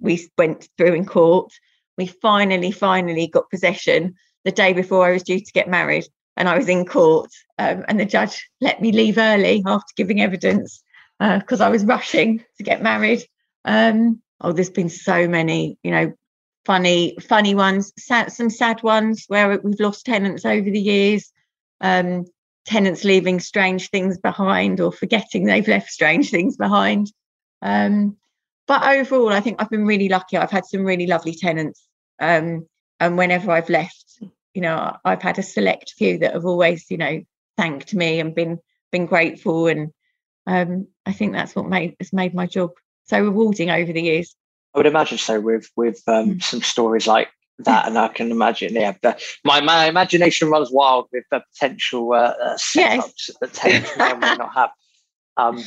we 0.00 0.28
went 0.38 0.68
through 0.76 0.94
in 0.94 1.06
court. 1.06 1.52
We 1.96 2.06
finally, 2.06 2.70
finally 2.70 3.26
got 3.26 3.50
possession 3.50 4.14
the 4.44 4.52
day 4.52 4.72
before 4.72 5.06
I 5.06 5.12
was 5.12 5.22
due 5.22 5.40
to 5.40 5.52
get 5.52 5.68
married 5.68 6.06
and 6.36 6.48
I 6.48 6.56
was 6.56 6.68
in 6.68 6.86
court, 6.86 7.30
um, 7.58 7.84
and 7.88 7.98
the 7.98 8.04
judge 8.04 8.48
let 8.60 8.80
me 8.80 8.92
leave 8.92 9.18
early 9.18 9.62
after 9.66 9.92
giving 9.96 10.20
evidence 10.20 10.82
because 11.18 11.60
uh, 11.60 11.64
I 11.64 11.68
was 11.68 11.84
rushing 11.84 12.44
to 12.58 12.62
get 12.62 12.80
married. 12.80 13.24
Um, 13.64 14.22
oh, 14.40 14.52
there's 14.52 14.70
been 14.70 14.88
so 14.88 15.26
many, 15.26 15.78
you 15.82 15.90
know, 15.90 16.14
funny, 16.64 17.16
funny 17.20 17.56
ones, 17.56 17.92
sad, 17.98 18.32
some 18.32 18.50
sad 18.50 18.82
ones 18.84 19.24
where 19.26 19.58
we've 19.58 19.80
lost 19.80 20.06
tenants 20.06 20.44
over 20.44 20.70
the 20.70 20.80
years. 20.80 21.32
Um, 21.80 22.26
tenants 22.66 23.02
leaving 23.02 23.40
strange 23.40 23.88
things 23.88 24.18
behind 24.18 24.78
or 24.78 24.92
forgetting 24.92 25.44
they've 25.44 25.66
left 25.66 25.90
strange 25.90 26.30
things 26.30 26.56
behind. 26.56 27.10
Um, 27.62 28.16
but 28.66 28.84
overall, 28.84 29.30
I 29.32 29.40
think 29.40 29.60
I've 29.60 29.70
been 29.70 29.86
really 29.86 30.08
lucky. 30.08 30.36
I've 30.36 30.50
had 30.50 30.66
some 30.66 30.84
really 30.84 31.06
lovely 31.06 31.34
tenants. 31.34 31.82
Um, 32.20 32.66
and 33.00 33.16
whenever 33.16 33.50
I've 33.50 33.70
left, 33.70 34.04
you 34.54 34.62
know 34.62 34.96
i've 35.04 35.22
had 35.22 35.38
a 35.38 35.42
select 35.42 35.94
few 35.96 36.18
that 36.18 36.32
have 36.32 36.44
always 36.44 36.90
you 36.90 36.96
know 36.96 37.22
thanked 37.56 37.94
me 37.94 38.20
and 38.20 38.34
been 38.34 38.58
been 38.92 39.06
grateful 39.06 39.66
and 39.66 39.92
um, 40.46 40.86
i 41.06 41.12
think 41.12 41.32
that's 41.32 41.54
what 41.54 41.68
made 41.68 41.94
has 42.00 42.12
made 42.12 42.34
my 42.34 42.46
job 42.46 42.70
so 43.04 43.20
rewarding 43.20 43.70
over 43.70 43.92
the 43.92 44.02
years 44.02 44.34
i 44.74 44.78
would 44.78 44.86
imagine 44.86 45.18
so 45.18 45.40
with 45.40 45.68
with 45.76 46.02
um, 46.06 46.34
mm. 46.34 46.42
some 46.42 46.62
stories 46.62 47.06
like 47.06 47.28
that 47.58 47.86
and 47.86 47.98
i 47.98 48.08
can 48.08 48.30
imagine 48.30 48.72
yeah 48.74 48.94
the, 49.02 49.20
my, 49.44 49.60
my 49.60 49.86
imagination 49.86 50.48
runs 50.48 50.70
wild 50.70 51.06
with 51.12 51.24
the 51.30 51.42
potential 51.52 52.12
uh, 52.12 52.34
uh 52.42 52.56
setups 52.56 53.28
yes. 53.28 53.30
that 53.40 53.52
tenants 53.52 53.90
may 53.96 54.14
not 54.36 54.54
have 54.54 54.70
um, 55.36 55.62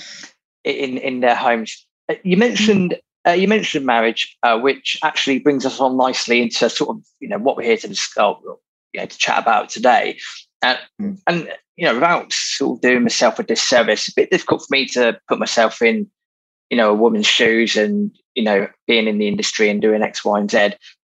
in 0.64 0.98
in 0.98 1.20
their 1.20 1.36
homes 1.36 1.86
uh, 2.10 2.16
you 2.24 2.38
mentioned 2.38 2.98
uh, 3.28 3.32
you 3.32 3.48
mentioned 3.48 3.86
marriage, 3.86 4.38
uh, 4.44 4.60
which 4.60 4.98
actually 5.04 5.40
brings 5.40 5.66
us 5.66 5.80
on 5.80 5.96
nicely 5.98 6.42
into 6.42 6.70
sort 6.70 6.90
of 6.90 7.04
you 7.20 7.28
know 7.28 7.38
what 7.38 7.56
we're 7.56 7.64
here 7.64 7.78
to 7.78 7.88
discuss, 7.88 8.38
you 8.94 9.00
know, 9.00 9.06
to 9.06 9.18
chat 9.18 9.40
about 9.40 9.70
today. 9.70 10.20
And, 10.62 10.80
mm. 11.02 11.20
and 11.28 11.50
you 11.76 11.86
know, 11.86 11.96
without 11.96 12.32
sort 12.32 12.78
of 12.78 12.82
doing 12.82 13.04
myself 13.04 13.40
a 13.40 13.44
disservice, 13.44 14.08
it's 14.08 14.18
a 14.18 14.22
bit 14.22 14.32
difficult 14.32 14.62
for 14.62 14.68
me 14.72 14.86
to 14.88 15.20
put 15.28 15.40
myself 15.40 15.82
in, 15.82 16.10
you 16.70 16.78
know, 16.78 16.92
a 16.92 16.96
woman's 16.96 17.28
shoes 17.28 17.76
and 17.76 18.12
you 18.36 18.44
know, 18.44 18.68
being 18.88 19.08
in 19.08 19.18
the 19.18 19.28
industry 19.28 19.70
and 19.70 19.82
doing 19.82 20.02
X, 20.02 20.24
Y, 20.24 20.40
and 20.40 20.50
Z. 20.50 20.72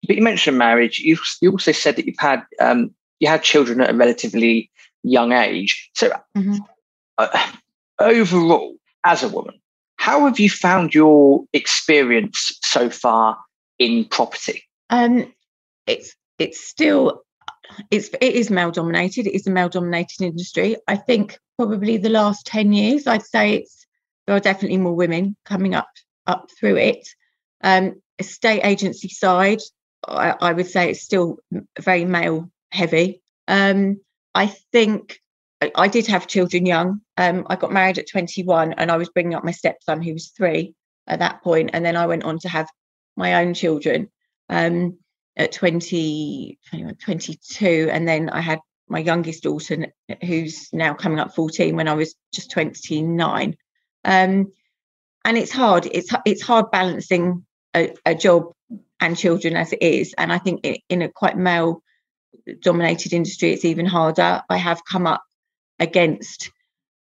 But 0.08 0.16
you 0.16 0.22
mentioned 0.22 0.58
marriage. 0.58 1.00
You 1.00 1.18
you 1.42 1.52
also 1.52 1.72
said 1.72 1.96
that 1.96 2.06
you've 2.06 2.16
had 2.20 2.44
um, 2.60 2.94
you 3.20 3.28
had 3.28 3.44
children 3.44 3.82
at 3.82 3.92
a 3.92 3.96
relatively 3.96 4.72
young 5.04 5.32
age. 5.32 5.90
So 5.96 6.12
mm-hmm. 6.36 6.58
uh, 7.18 7.52
overall, 8.00 8.76
as 9.06 9.24
a 9.24 9.30
woman, 9.30 9.60
how 9.98 10.26
have 10.26 10.40
you 10.40 10.50
found 10.50 10.96
your 10.96 11.44
experience 11.54 12.58
so 12.64 12.90
far 12.90 13.38
in 13.78 14.06
property? 14.06 14.64
Um, 14.90 15.32
it's 15.86 16.16
it's 16.40 16.60
still 16.60 17.22
it's 17.90 18.10
it 18.20 18.36
is 18.36 18.50
male 18.50 18.72
dominated. 18.72 19.28
It 19.28 19.36
is 19.36 19.48
a 19.48 19.52
male 19.52 19.70
dominated 19.70 20.22
industry. 20.22 20.78
I 20.88 20.96
think 20.96 21.40
probably 21.58 21.98
the 21.98 22.10
last 22.10 22.46
10 22.46 22.74
years, 22.74 23.08
I'd 23.08 23.24
say 23.24 23.56
it's 23.56 23.86
there 24.28 24.36
are 24.36 24.40
definitely 24.40 24.78
more 24.78 24.96
women 24.96 25.36
coming 25.46 25.76
up 25.76 25.90
up 26.28 26.50
through 26.60 26.78
it. 26.78 27.08
Um, 27.64 28.02
estate 28.20 28.62
agency 28.64 29.10
side, 29.10 29.62
I, 30.08 30.36
I 30.40 30.54
would 30.54 30.68
say 30.68 30.92
it's 30.92 31.02
still 31.02 31.38
very 31.80 32.06
male 32.06 32.52
heavy. 32.72 33.22
Um, 33.48 34.02
I 34.34 34.48
think 34.72 35.20
I, 35.62 35.72
I 35.76 35.88
did 35.88 36.08
have 36.08 36.28
children 36.28 36.66
young. 36.66 37.02
Um, 37.18 37.46
I 37.50 37.56
got 37.56 37.72
married 37.72 37.98
at 37.98 38.10
21 38.10 38.74
and 38.74 38.92
I 38.92 38.98
was 38.98 39.10
bringing 39.10 39.36
up 39.36 39.44
my 39.44 39.52
stepson 39.52 40.02
who 40.02 40.14
was 40.14 40.30
three 40.30 40.74
at 41.08 41.20
that 41.20 41.44
point, 41.44 41.72
and 41.74 41.84
then 41.84 41.96
I 41.98 42.06
went 42.06 42.24
on 42.24 42.40
to 42.40 42.50
have 42.50 42.70
my 43.18 43.44
own 43.44 43.54
children. 43.54 44.10
Um, 44.50 44.98
at 45.38 45.52
20, 45.52 46.60
22. 47.00 47.90
And 47.92 48.08
then 48.08 48.30
I 48.30 48.42
had 48.42 48.60
my 48.88 49.00
youngest 49.00 49.44
daughter, 49.44 49.88
who's 50.26 50.70
now 50.74 50.94
coming 50.94 51.20
up 51.20 51.34
14, 51.34 51.76
when 51.76 51.88
I 51.88 51.94
was 51.94 52.16
just 52.34 52.52
29. 52.52 53.56
Um, 54.04 54.52
and 55.24 55.38
it's 55.38 55.52
hard. 55.52 55.88
It's 55.92 56.14
it's 56.26 56.42
hard 56.42 56.72
balancing 56.72 57.46
a, 57.76 57.94
a, 58.06 58.16
job 58.16 58.52
and 59.00 59.18
children 59.18 59.56
as 59.56 59.72
it 59.72 59.82
is. 59.82 60.14
And 60.18 60.34
I 60.34 60.40
think 60.40 60.66
in 60.90 61.02
a 61.02 61.10
quite 61.10 61.38
male 61.38 61.84
dominated 62.62 63.14
industry, 63.14 63.54
it's 63.54 63.66
even 63.66 63.86
harder. 63.86 64.42
I 64.50 64.58
have 64.58 64.84
come 64.84 65.06
up 65.06 65.24
against, 65.80 66.52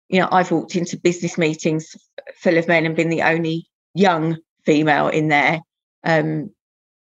you 0.08 0.20
know, 0.20 0.30
I've 0.32 0.52
walked 0.52 0.76
into 0.76 0.98
business 0.98 1.38
meetings 1.38 1.96
full 2.36 2.58
of 2.58 2.68
men 2.68 2.86
and 2.86 2.96
been 2.96 3.10
the 3.10 3.24
only 3.24 3.68
young 3.94 4.38
female 4.66 5.08
in 5.08 5.28
there. 5.28 5.62
Um, 6.04 6.52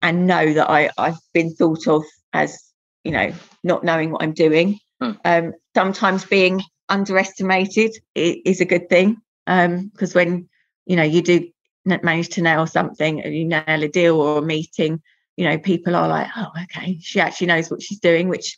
and 0.07 0.27
know 0.27 0.53
that 0.53 0.71
I, 0.71 0.91
I've 0.97 1.19
been 1.35 1.53
thought 1.55 1.87
of 1.89 2.05
as, 2.33 2.59
you 3.03 3.11
know, 3.11 3.33
not 3.65 3.85
knowing 3.85 4.11
what 4.11 4.23
I'm 4.23 4.33
doing. 4.33 4.79
Hmm. 5.01 5.13
Um, 5.25 5.53
sometimes 5.75 6.25
being 6.25 6.63
underestimated 6.89 7.93
is 8.15 8.61
a 8.61 8.65
good 8.65 8.89
thing 8.89 9.17
because 9.45 9.67
um, 9.67 10.13
when, 10.13 10.49
you 10.87 10.97
know, 10.97 11.03
you 11.03 11.23
do 11.23 11.49
manage 11.85 12.29
to 12.31 12.43
nail 12.43 12.67
something 12.67 13.21
and 13.21 13.35
you 13.35 13.45
nail 13.45 13.83
a 13.83 13.89
deal 13.89 14.21
or 14.21 14.39
a 14.39 14.43
meeting, 14.43 15.03
you 15.37 15.45
know, 15.45 15.59
people 15.59 15.97
are 15.97 16.09
like, 16.09 16.29
oh, 16.37 16.53
okay, 16.63 16.99
she 17.01 17.21
actually 17.21 17.49
knows 17.49 17.71
what 17.71 17.83
she's 17.83 17.99
doing, 17.99 18.29
which 18.29 18.57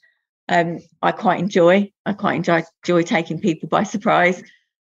um, 0.49 0.78
I 1.00 1.12
quite 1.12 1.40
enjoy. 1.40 1.90
I 2.05 2.12
quite 2.12 2.37
enjoy, 2.37 2.62
enjoy 2.85 3.02
taking 3.02 3.40
people 3.40 3.69
by 3.69 3.85
surprise. 3.85 4.43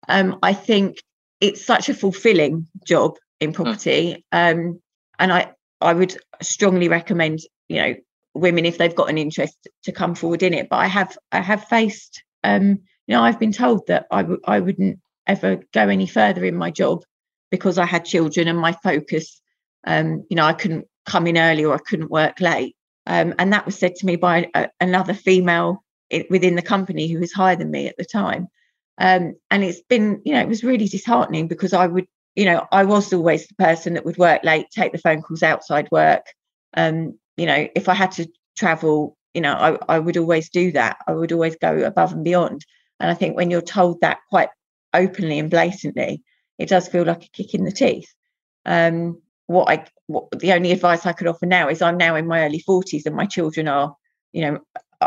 Um, 0.07 0.39
I 0.43 0.53
think 0.53 0.97
it's 1.39 1.65
such 1.65 1.87
a 1.87 1.93
fulfilling 1.93 2.67
job 2.85 3.17
in 3.39 3.51
hmm. 3.51 3.55
property. 3.63 4.25
Um, 4.33 4.81
and 5.17 5.31
I, 5.31 5.53
I 5.81 5.93
would 5.93 6.17
strongly 6.41 6.89
recommend, 6.89 7.39
you 7.67 7.77
know, 7.77 7.95
women 8.33 8.65
if 8.65 8.77
they've 8.77 8.95
got 8.95 9.09
an 9.09 9.17
interest 9.17 9.67
to 9.83 9.91
come 9.91 10.15
forward 10.15 10.43
in 10.43 10.53
it. 10.53 10.69
But 10.69 10.77
I 10.77 10.87
have 10.87 11.17
I 11.31 11.41
have 11.41 11.65
faced, 11.65 12.23
um, 12.43 12.79
you 13.07 13.15
know, 13.15 13.23
I've 13.23 13.39
been 13.39 13.51
told 13.51 13.87
that 13.87 14.07
I 14.11 14.21
w- 14.21 14.41
I 14.45 14.59
wouldn't 14.59 14.99
ever 15.27 15.59
go 15.73 15.87
any 15.87 16.07
further 16.07 16.43
in 16.45 16.55
my 16.55 16.71
job 16.71 17.03
because 17.51 17.77
I 17.77 17.85
had 17.85 18.05
children 18.05 18.47
and 18.47 18.59
my 18.59 18.73
focus, 18.83 19.41
um, 19.85 20.25
you 20.29 20.35
know, 20.35 20.45
I 20.45 20.53
couldn't 20.53 20.85
come 21.05 21.27
in 21.27 21.37
early 21.37 21.65
or 21.65 21.75
I 21.75 21.79
couldn't 21.79 22.11
work 22.11 22.39
late. 22.39 22.75
Um, 23.05 23.33
and 23.39 23.53
that 23.53 23.65
was 23.65 23.77
said 23.77 23.95
to 23.95 24.05
me 24.05 24.15
by 24.17 24.49
a, 24.53 24.69
another 24.79 25.13
female 25.13 25.83
within 26.29 26.55
the 26.55 26.61
company 26.61 27.07
who 27.07 27.19
was 27.19 27.31
higher 27.31 27.55
than 27.55 27.71
me 27.71 27.87
at 27.87 27.97
the 27.97 28.05
time. 28.05 28.47
Um, 28.99 29.35
and 29.49 29.63
it's 29.63 29.81
been, 29.81 30.21
you 30.25 30.33
know, 30.33 30.41
it 30.41 30.47
was 30.47 30.63
really 30.63 30.87
disheartening 30.87 31.47
because 31.47 31.73
I 31.73 31.87
would 31.87 32.07
you 32.35 32.45
know, 32.45 32.67
I 32.71 32.85
was 32.85 33.11
always 33.13 33.47
the 33.47 33.55
person 33.55 33.93
that 33.93 34.05
would 34.05 34.17
work 34.17 34.43
late, 34.43 34.67
take 34.71 34.91
the 34.91 34.97
phone 34.97 35.21
calls 35.21 35.43
outside 35.43 35.89
work. 35.91 36.25
Um, 36.75 37.17
you 37.37 37.45
know, 37.45 37.67
if 37.75 37.89
I 37.89 37.93
had 37.93 38.11
to 38.13 38.27
travel, 38.57 39.17
you 39.33 39.41
know, 39.41 39.53
I, 39.53 39.95
I 39.95 39.99
would 39.99 40.17
always 40.17 40.49
do 40.49 40.71
that. 40.73 40.97
I 41.07 41.13
would 41.13 41.31
always 41.31 41.55
go 41.55 41.83
above 41.83 42.13
and 42.13 42.23
beyond. 42.23 42.65
And 42.99 43.09
I 43.09 43.13
think 43.13 43.35
when 43.35 43.49
you're 43.49 43.61
told 43.61 44.01
that 44.01 44.19
quite 44.29 44.49
openly 44.93 45.39
and 45.39 45.49
blatantly, 45.49 46.23
it 46.57 46.69
does 46.69 46.87
feel 46.87 47.05
like 47.05 47.23
a 47.23 47.29
kick 47.29 47.53
in 47.53 47.63
the 47.63 47.71
teeth. 47.71 48.13
Um, 48.65 49.21
what 49.47 49.69
I 49.69 49.85
what, 50.07 50.29
the 50.37 50.53
only 50.53 50.71
advice 50.71 51.05
I 51.05 51.13
could 51.13 51.27
offer 51.27 51.45
now 51.45 51.69
is 51.69 51.81
I'm 51.81 51.97
now 51.97 52.15
in 52.15 52.27
my 52.27 52.45
early 52.45 52.63
40s 52.67 53.05
and 53.05 53.15
my 53.15 53.25
children 53.25 53.67
are, 53.67 53.95
you 54.31 54.41
know, 54.41 54.59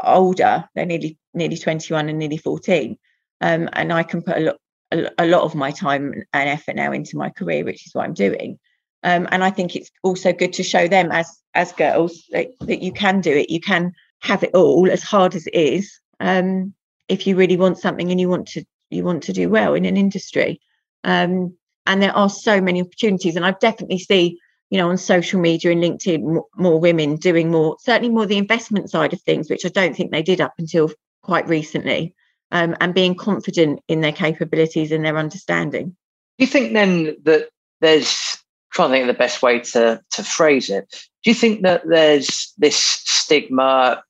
older. 0.02 0.64
They're 0.75 0.87
nearly 0.87 1.19
nearly 1.35 1.59
21 1.59 2.09
and 2.09 2.19
nearly 2.19 2.38
14. 2.38 2.97
Um, 3.41 3.69
and 3.73 3.93
I 3.93 4.02
can 4.02 4.23
put 4.23 4.37
a 4.37 4.41
lot 4.41 4.57
a, 4.92 5.11
a, 5.18 5.26
lot 5.26 5.42
of 5.42 5.54
my 5.54 5.70
time 5.70 6.12
and 6.32 6.49
effort 6.49 6.76
now 6.76 6.92
into 6.92 7.16
my 7.16 7.30
career, 7.30 7.64
which 7.64 7.87
is 7.87 7.94
what 7.94 8.04
I'm 8.04 8.14
doing. 8.14 8.58
Um, 9.02 9.26
and 9.32 9.42
I 9.42 9.50
think 9.50 9.75
it's 9.75 9.90
also 10.02 10.32
good 10.32 10.52
to 10.54 10.62
show 10.62 10.87
them 10.87 11.11
as 11.11 11.28
as 11.54 11.72
girls 11.72 12.25
that, 12.30 12.49
that 12.61 12.82
you 12.82 12.92
can 12.92 13.20
do 13.20 13.32
it. 13.32 13.50
You 13.50 13.61
can 13.61 13.92
have 14.20 14.42
it 14.42 14.54
all, 14.54 14.90
as 14.90 15.02
hard 15.02 15.34
as 15.34 15.46
it 15.46 15.54
is. 15.54 15.92
Um, 16.20 16.75
if 17.08 17.26
you 17.26 17.37
really 17.37 17.56
want 17.56 17.78
something 17.78 18.11
and 18.11 18.20
you 18.20 18.28
want 18.28 18.46
to 18.49 18.64
you 18.90 19.04
want 19.04 19.22
to 19.25 19.32
do 19.32 19.49
well 19.49 19.75
in 19.75 19.84
an 19.84 19.96
industry. 19.96 20.61
Um, 21.04 21.56
and 21.87 22.00
there 22.00 22.16
are 22.16 22.30
so 22.30 22.61
many 22.61 22.80
opportunities, 22.80 23.34
and 23.34 23.44
I 23.44 23.52
definitely 23.52 23.99
see 23.99 24.38
you 24.70 24.78
know 24.78 24.88
on 24.88 24.99
social 24.99 25.40
media 25.40 25.72
and 25.72 25.82
LinkedIn 25.82 26.22
more, 26.22 26.46
more 26.56 26.78
women 26.78 27.16
doing 27.16 27.50
more, 27.50 27.76
certainly 27.80 28.11
more 28.11 28.26
the 28.26 28.38
investment 28.38 28.90
side 28.90 29.12
of 29.12 29.20
things, 29.22 29.50
which 29.50 29.66
I 29.66 29.68
don't 29.68 29.96
think 29.96 30.12
they 30.12 30.22
did 30.22 30.40
up 30.40 30.54
until 30.58 30.92
quite 31.22 31.49
recently 31.49 32.14
um, 32.52 32.76
and 32.80 32.94
being 32.94 33.16
confident 33.16 33.80
in 33.88 34.02
their 34.02 34.12
capabilities 34.12 34.92
and 34.92 35.04
their 35.04 35.16
understanding. 35.16 35.88
Do 35.88 36.44
you 36.44 36.47
think 36.47 36.75
then 36.75 37.16
that 37.25 37.49
there's 37.80 38.38
trying 38.73 38.90
to 38.90 38.94
think 38.94 39.02
of 39.02 39.09
the 39.09 39.18
best 39.18 39.42
way 39.42 39.59
to 39.59 40.00
to 40.12 40.23
phrase 40.23 40.71
it? 40.71 40.88
Do 41.25 41.30
you 41.30 41.35
think 41.35 41.62
that 41.62 41.82
there's 41.87 42.52
this 42.59 42.76
stigma? 42.76 44.04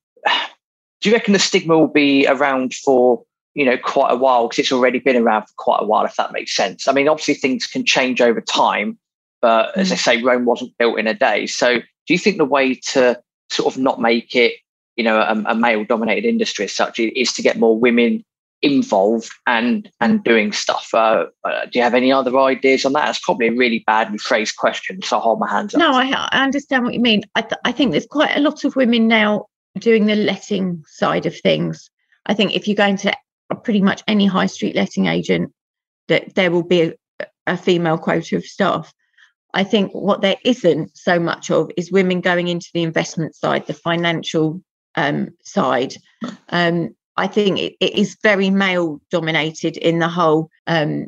Do 1.01 1.09
you 1.09 1.15
reckon 1.15 1.33
the 1.33 1.39
stigma 1.39 1.79
will 1.79 1.89
be 1.89 2.27
around 2.27 2.75
for 2.75 3.25
you 3.55 3.65
know 3.65 3.79
quite 3.79 4.11
a 4.11 4.17
while 4.17 4.49
because 4.49 4.59
it's 4.59 4.73
already 4.73 4.99
been 4.99 5.17
around 5.17 5.43
for 5.43 5.55
quite 5.57 5.81
a 5.81 5.87
while? 5.87 6.05
If 6.05 6.17
that 6.17 6.33
makes 6.33 6.55
sense. 6.55 6.89
I 6.89 6.93
mean, 6.93 7.09
obviously 7.09 7.35
things 7.35 7.67
can 7.67 7.85
change 7.85 8.21
over 8.21 8.41
time, 8.41 8.99
but 9.41 9.77
as 9.77 9.93
I 9.93 9.95
mm. 9.95 9.99
say, 9.99 10.23
Rome 10.23 10.45
wasn't 10.45 10.77
built 10.79 10.99
in 10.99 11.07
a 11.07 11.15
day. 11.15 11.47
So, 11.47 11.79
do 11.79 12.15
you 12.15 12.19
think 12.19 12.39
the 12.39 12.45
way 12.45 12.75
to 12.75 13.21
sort 13.51 13.73
of 13.73 13.81
not 13.81 14.01
make 14.01 14.35
it, 14.35 14.55
you 14.97 15.05
know, 15.05 15.19
a, 15.19 15.45
a 15.47 15.55
male-dominated 15.55 16.27
industry 16.27 16.65
as 16.65 16.75
such 16.75 16.99
is 16.99 17.33
to 17.35 17.43
get 17.43 17.59
more 17.59 17.79
women 17.79 18.25
involved 18.63 19.31
and 19.47 19.91
and 20.01 20.23
doing 20.25 20.53
stuff. 20.53 20.89
Uh, 20.95 21.27
uh, 21.45 21.65
do 21.65 21.71
you 21.75 21.83
have 21.83 21.95
any 21.95 22.13
other 22.13 22.37
ideas 22.39 22.85
on 22.85 22.93
that? 22.93 23.09
It's 23.09 23.19
probably 23.19 23.49
a 23.49 23.53
really 23.53 23.83
badly 23.87 24.19
phrased 24.19 24.57
question, 24.57 25.03
so 25.03 25.17
I'll 25.17 25.23
hold 25.23 25.41
my 25.41 25.51
hands 25.51 25.75
up. 25.75 25.81
No, 25.81 25.93
I, 25.93 26.13
I 26.31 26.45
understand 26.45 26.85
what 26.85 26.95
you 26.95 27.01
mean. 27.01 27.23
I, 27.35 27.43
th- 27.43 27.61
I 27.65 27.73
think 27.73 27.91
there's 27.91 28.07
quite 28.07 28.37
a 28.37 28.41
lot 28.41 28.65
of 28.65 28.77
women 28.77 29.09
now 29.09 29.47
doing 29.79 30.07
the 30.07 30.17
letting 30.17 30.85
side 30.87 31.27
of 31.27 31.37
things. 31.41 31.91
I 32.27 32.35
think 32.35 32.55
if 32.55 32.69
you 32.69 32.75
go 32.75 32.87
into 32.87 33.13
pretty 33.65 33.83
much 33.83 34.03
any 34.07 34.27
high 34.27 34.47
street 34.47 34.77
letting 34.77 35.07
agent, 35.07 35.53
that 36.09 36.35
there 36.35 36.51
will 36.51 36.63
be 36.63 36.83
a, 36.83 37.27
a 37.47 37.57
female 37.57 37.99
quota 37.99 38.37
of 38.37 38.45
staff. 38.45 38.93
I 39.55 39.65
think 39.65 39.93
what 39.93 40.23
there 40.23 40.37
isn't 40.45 40.97
so 40.97 41.19
much 41.19 41.51
of 41.51 41.71
is 41.77 41.93
women 41.93 42.21
going 42.21 42.49
into 42.49 42.69
the 42.73 42.83
investment 42.83 43.35
side, 43.35 43.67
the 43.67 43.75
financial 43.75 44.63
um, 44.95 45.31
side. 45.43 45.95
Um, 46.49 46.95
I 47.23 47.29
think 47.29 47.61
it, 47.61 47.77
it 47.79 47.95
is 47.97 48.17
very 48.21 48.51
male 48.51 49.01
dominated 49.13 49.77
in 49.77 50.01
the 50.01 50.09
whole. 50.09 50.51
Um, 50.67 51.07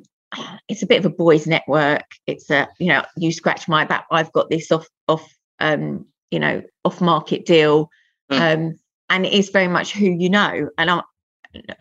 it's 0.68 0.80
a 0.80 0.86
bit 0.86 1.00
of 1.00 1.06
a 1.06 1.14
boys' 1.14 1.44
network. 1.44 2.04
It's 2.28 2.48
a 2.50 2.68
you 2.78 2.86
know 2.86 3.04
you 3.16 3.32
scratch 3.32 3.66
my 3.66 3.84
back. 3.84 4.06
I've 4.12 4.32
got 4.32 4.48
this 4.48 4.70
off 4.70 4.86
off 5.08 5.28
um, 5.58 6.06
you 6.30 6.38
know 6.38 6.62
off 6.84 7.00
market 7.00 7.44
deal, 7.44 7.90
mm. 8.30 8.38
um, 8.38 8.78
and 9.10 9.26
it 9.26 9.32
is 9.32 9.50
very 9.50 9.66
much 9.66 9.92
who 9.92 10.06
you 10.06 10.30
know. 10.30 10.68
And 10.78 10.88
I'm 10.88 11.02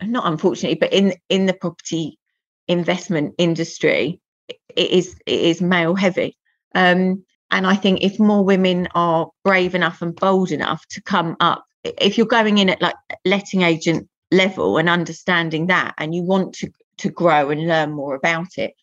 not 0.02 0.26
unfortunately, 0.26 0.78
but 0.80 0.92
in 0.92 1.14
in 1.28 1.46
the 1.46 1.54
property 1.54 2.18
investment 2.66 3.36
industry, 3.38 4.20
it 4.48 4.90
is 4.90 5.16
it 5.26 5.40
is 5.40 5.62
male 5.62 5.94
heavy. 5.94 6.36
Um, 6.74 7.24
and 7.52 7.68
I 7.68 7.76
think 7.76 8.02
if 8.02 8.18
more 8.18 8.44
women 8.44 8.88
are 8.96 9.30
brave 9.44 9.76
enough 9.76 10.02
and 10.02 10.12
bold 10.12 10.50
enough 10.50 10.84
to 10.88 11.00
come 11.00 11.36
up, 11.38 11.64
if 11.84 12.18
you're 12.18 12.26
going 12.26 12.58
in 12.58 12.68
at 12.68 12.82
like 12.82 12.96
letting 13.24 13.62
agent 13.62 14.08
level 14.34 14.78
and 14.78 14.88
understanding 14.88 15.66
that 15.66 15.94
and 15.98 16.14
you 16.14 16.22
want 16.22 16.54
to 16.54 16.70
to 16.98 17.10
grow 17.10 17.50
and 17.50 17.66
learn 17.66 17.90
more 17.90 18.14
about 18.14 18.58
it 18.58 18.74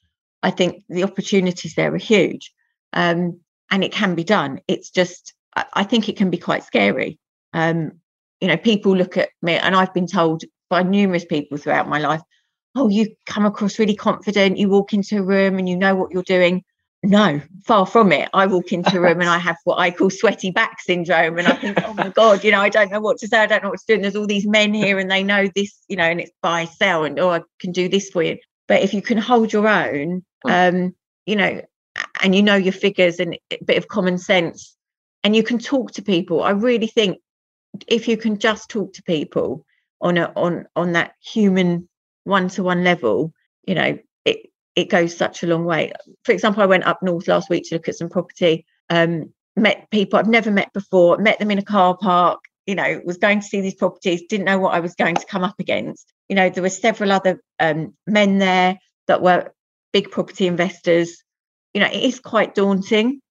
i 0.44 0.52
think 0.52 0.84
the 0.90 1.04
opportunities 1.04 1.76
there 1.76 1.94
are 1.94 1.98
huge. 1.98 2.54
Um, 2.94 3.40
and 3.74 3.86
it 3.86 3.94
can 3.94 4.16
be 4.16 4.26
done. 4.26 4.60
It's 4.68 4.90
just 4.90 5.34
i 5.56 5.84
think 5.84 6.10
it 6.10 6.18
can 6.18 6.30
be 6.30 6.38
quite 6.38 6.64
scary. 6.64 7.20
Um, 7.54 8.02
you 8.42 8.48
know 8.48 8.58
people 8.58 8.98
look 8.98 9.16
at 9.16 9.30
me 9.42 9.54
and 9.54 9.76
i've 9.76 9.94
been 9.94 10.08
told 10.08 10.44
by 10.70 10.84
numerous 10.84 11.24
people 11.24 11.58
throughout 11.58 11.88
my 11.88 12.00
life 12.00 12.22
oh 12.76 12.90
you 12.90 13.08
come 13.26 13.46
across 13.46 13.80
really 13.80 13.96
confident 13.96 14.58
you 14.58 14.68
walk 14.68 14.94
into 14.94 15.20
a 15.20 15.24
room 15.24 15.58
and 15.58 15.70
you 15.70 15.78
know 15.78 15.96
what 15.96 16.12
you're 16.12 16.24
doing 16.24 16.64
no, 17.04 17.42
far 17.66 17.86
from 17.86 18.12
it. 18.12 18.30
I 18.34 18.46
walk 18.46 18.72
into 18.72 18.98
a 18.98 19.02
room 19.02 19.22
and 19.22 19.30
I 19.30 19.38
have 19.40 19.58
what 19.64 19.80
I 19.80 19.92
call 19.92 20.10
sweaty 20.10 20.52
back 20.52 20.80
syndrome. 20.82 21.40
And 21.40 21.48
I 21.48 21.56
think, 21.56 21.78
oh 21.84 21.94
my 21.94 22.10
God, 22.10 22.44
you 22.44 22.52
know, 22.52 22.62
I 22.62 22.70
don't 22.70 22.92
know 22.92 23.00
what 23.00 23.18
to 23.20 23.28
say. 23.28 23.40
I 23.40 23.48
don't 23.48 23.64
know 23.64 23.70
what 23.70 23.80
to 23.80 23.86
do. 23.88 23.94
And 23.96 24.04
there's 24.04 24.16
all 24.16 24.28
these 24.28 24.46
men 24.46 24.74
here 24.74 25.00
and 25.00 25.10
they 25.10 25.24
know 25.24 25.50
this, 25.56 25.80
you 25.88 25.96
know, 25.96 26.04
and 26.04 26.20
it's 26.20 26.32
buy, 26.42 26.66
sell, 26.66 27.04
and 27.04 27.20
oh, 27.20 27.32
I 27.32 27.42
can 27.60 27.72
do 27.72 27.90
this 27.90 28.10
for 28.10 28.22
you. 28.22 28.38
But 28.68 28.84
if 28.84 28.94
you 28.94 29.02
can 29.02 29.18
hold 29.18 29.52
your 29.52 29.68
own, 29.68 30.24
hmm. 30.44 30.52
um, 30.52 30.96
you 31.26 31.36
know, 31.36 31.62
and 32.22 32.36
you 32.36 32.44
know 32.44 32.56
your 32.56 32.74
figures 32.74 33.20
and 33.20 33.38
a 33.52 33.64
bit 33.66 33.78
of 33.78 33.88
common 33.88 34.18
sense, 34.18 34.76
and 35.24 35.36
you 35.36 35.44
can 35.44 35.60
talk 35.60 35.92
to 35.94 36.02
people, 36.02 36.44
I 36.44 36.52
really 36.52 36.88
think 36.88 37.18
if 37.88 38.08
you 38.08 38.18
can 38.18 38.38
just 38.38 38.70
talk 38.70 38.94
to 38.94 39.04
people 39.04 39.66
on 40.02 40.18
a 40.18 40.32
on 40.36 40.66
on 40.76 40.94
that 40.94 41.14
human 41.22 41.88
one-to-one 42.24 42.84
level, 42.84 43.34
you 43.68 43.76
know, 43.76 43.98
it 44.82 44.90
goes 44.90 45.16
such 45.16 45.44
a 45.44 45.48
long 45.48 45.66
way. 45.66 45.94
For 46.24 46.32
example, 46.32 46.64
I 46.64 46.68
went 46.68 46.86
up 46.86 47.02
north 47.02 47.28
last 47.28 47.50
week 47.50 47.64
to 47.66 47.76
look 47.76 47.88
at 47.88 47.96
some 47.96 48.10
property, 48.10 48.66
um, 48.90 49.34
met 49.56 49.90
people 49.92 50.20
I've 50.20 50.28
never 50.28 50.52
met 50.52 50.74
before, 50.74 51.18
met 51.18 51.40
them 51.40 51.52
in 51.52 51.58
a 51.58 51.64
car 51.64 51.98
park, 51.98 52.40
you 52.66 52.76
know, 52.76 53.02
was 53.06 53.18
going 53.18 53.40
to 53.42 53.46
see 53.46 53.62
these 53.62 53.76
properties, 53.76 54.24
didn't 54.30 54.46
know 54.46 54.60
what 54.60 54.74
I 54.74 54.80
was 54.80 54.96
going 54.96 55.16
to 55.16 55.26
come 55.26 55.44
up 55.44 55.60
against. 55.60 56.12
You 56.30 56.36
know, 56.36 56.50
there 56.50 56.64
were 56.64 56.70
several 56.70 57.12
other 57.12 57.42
um, 57.60 57.94
men 58.08 58.38
there 58.38 58.78
that 59.08 59.22
were 59.22 59.54
big 59.92 60.12
property 60.12 60.48
investors. 60.48 61.24
You 61.74 61.82
know, 61.82 61.88
it 61.88 62.04
is 62.04 62.20
quite 62.20 62.56
daunting. 62.56 63.22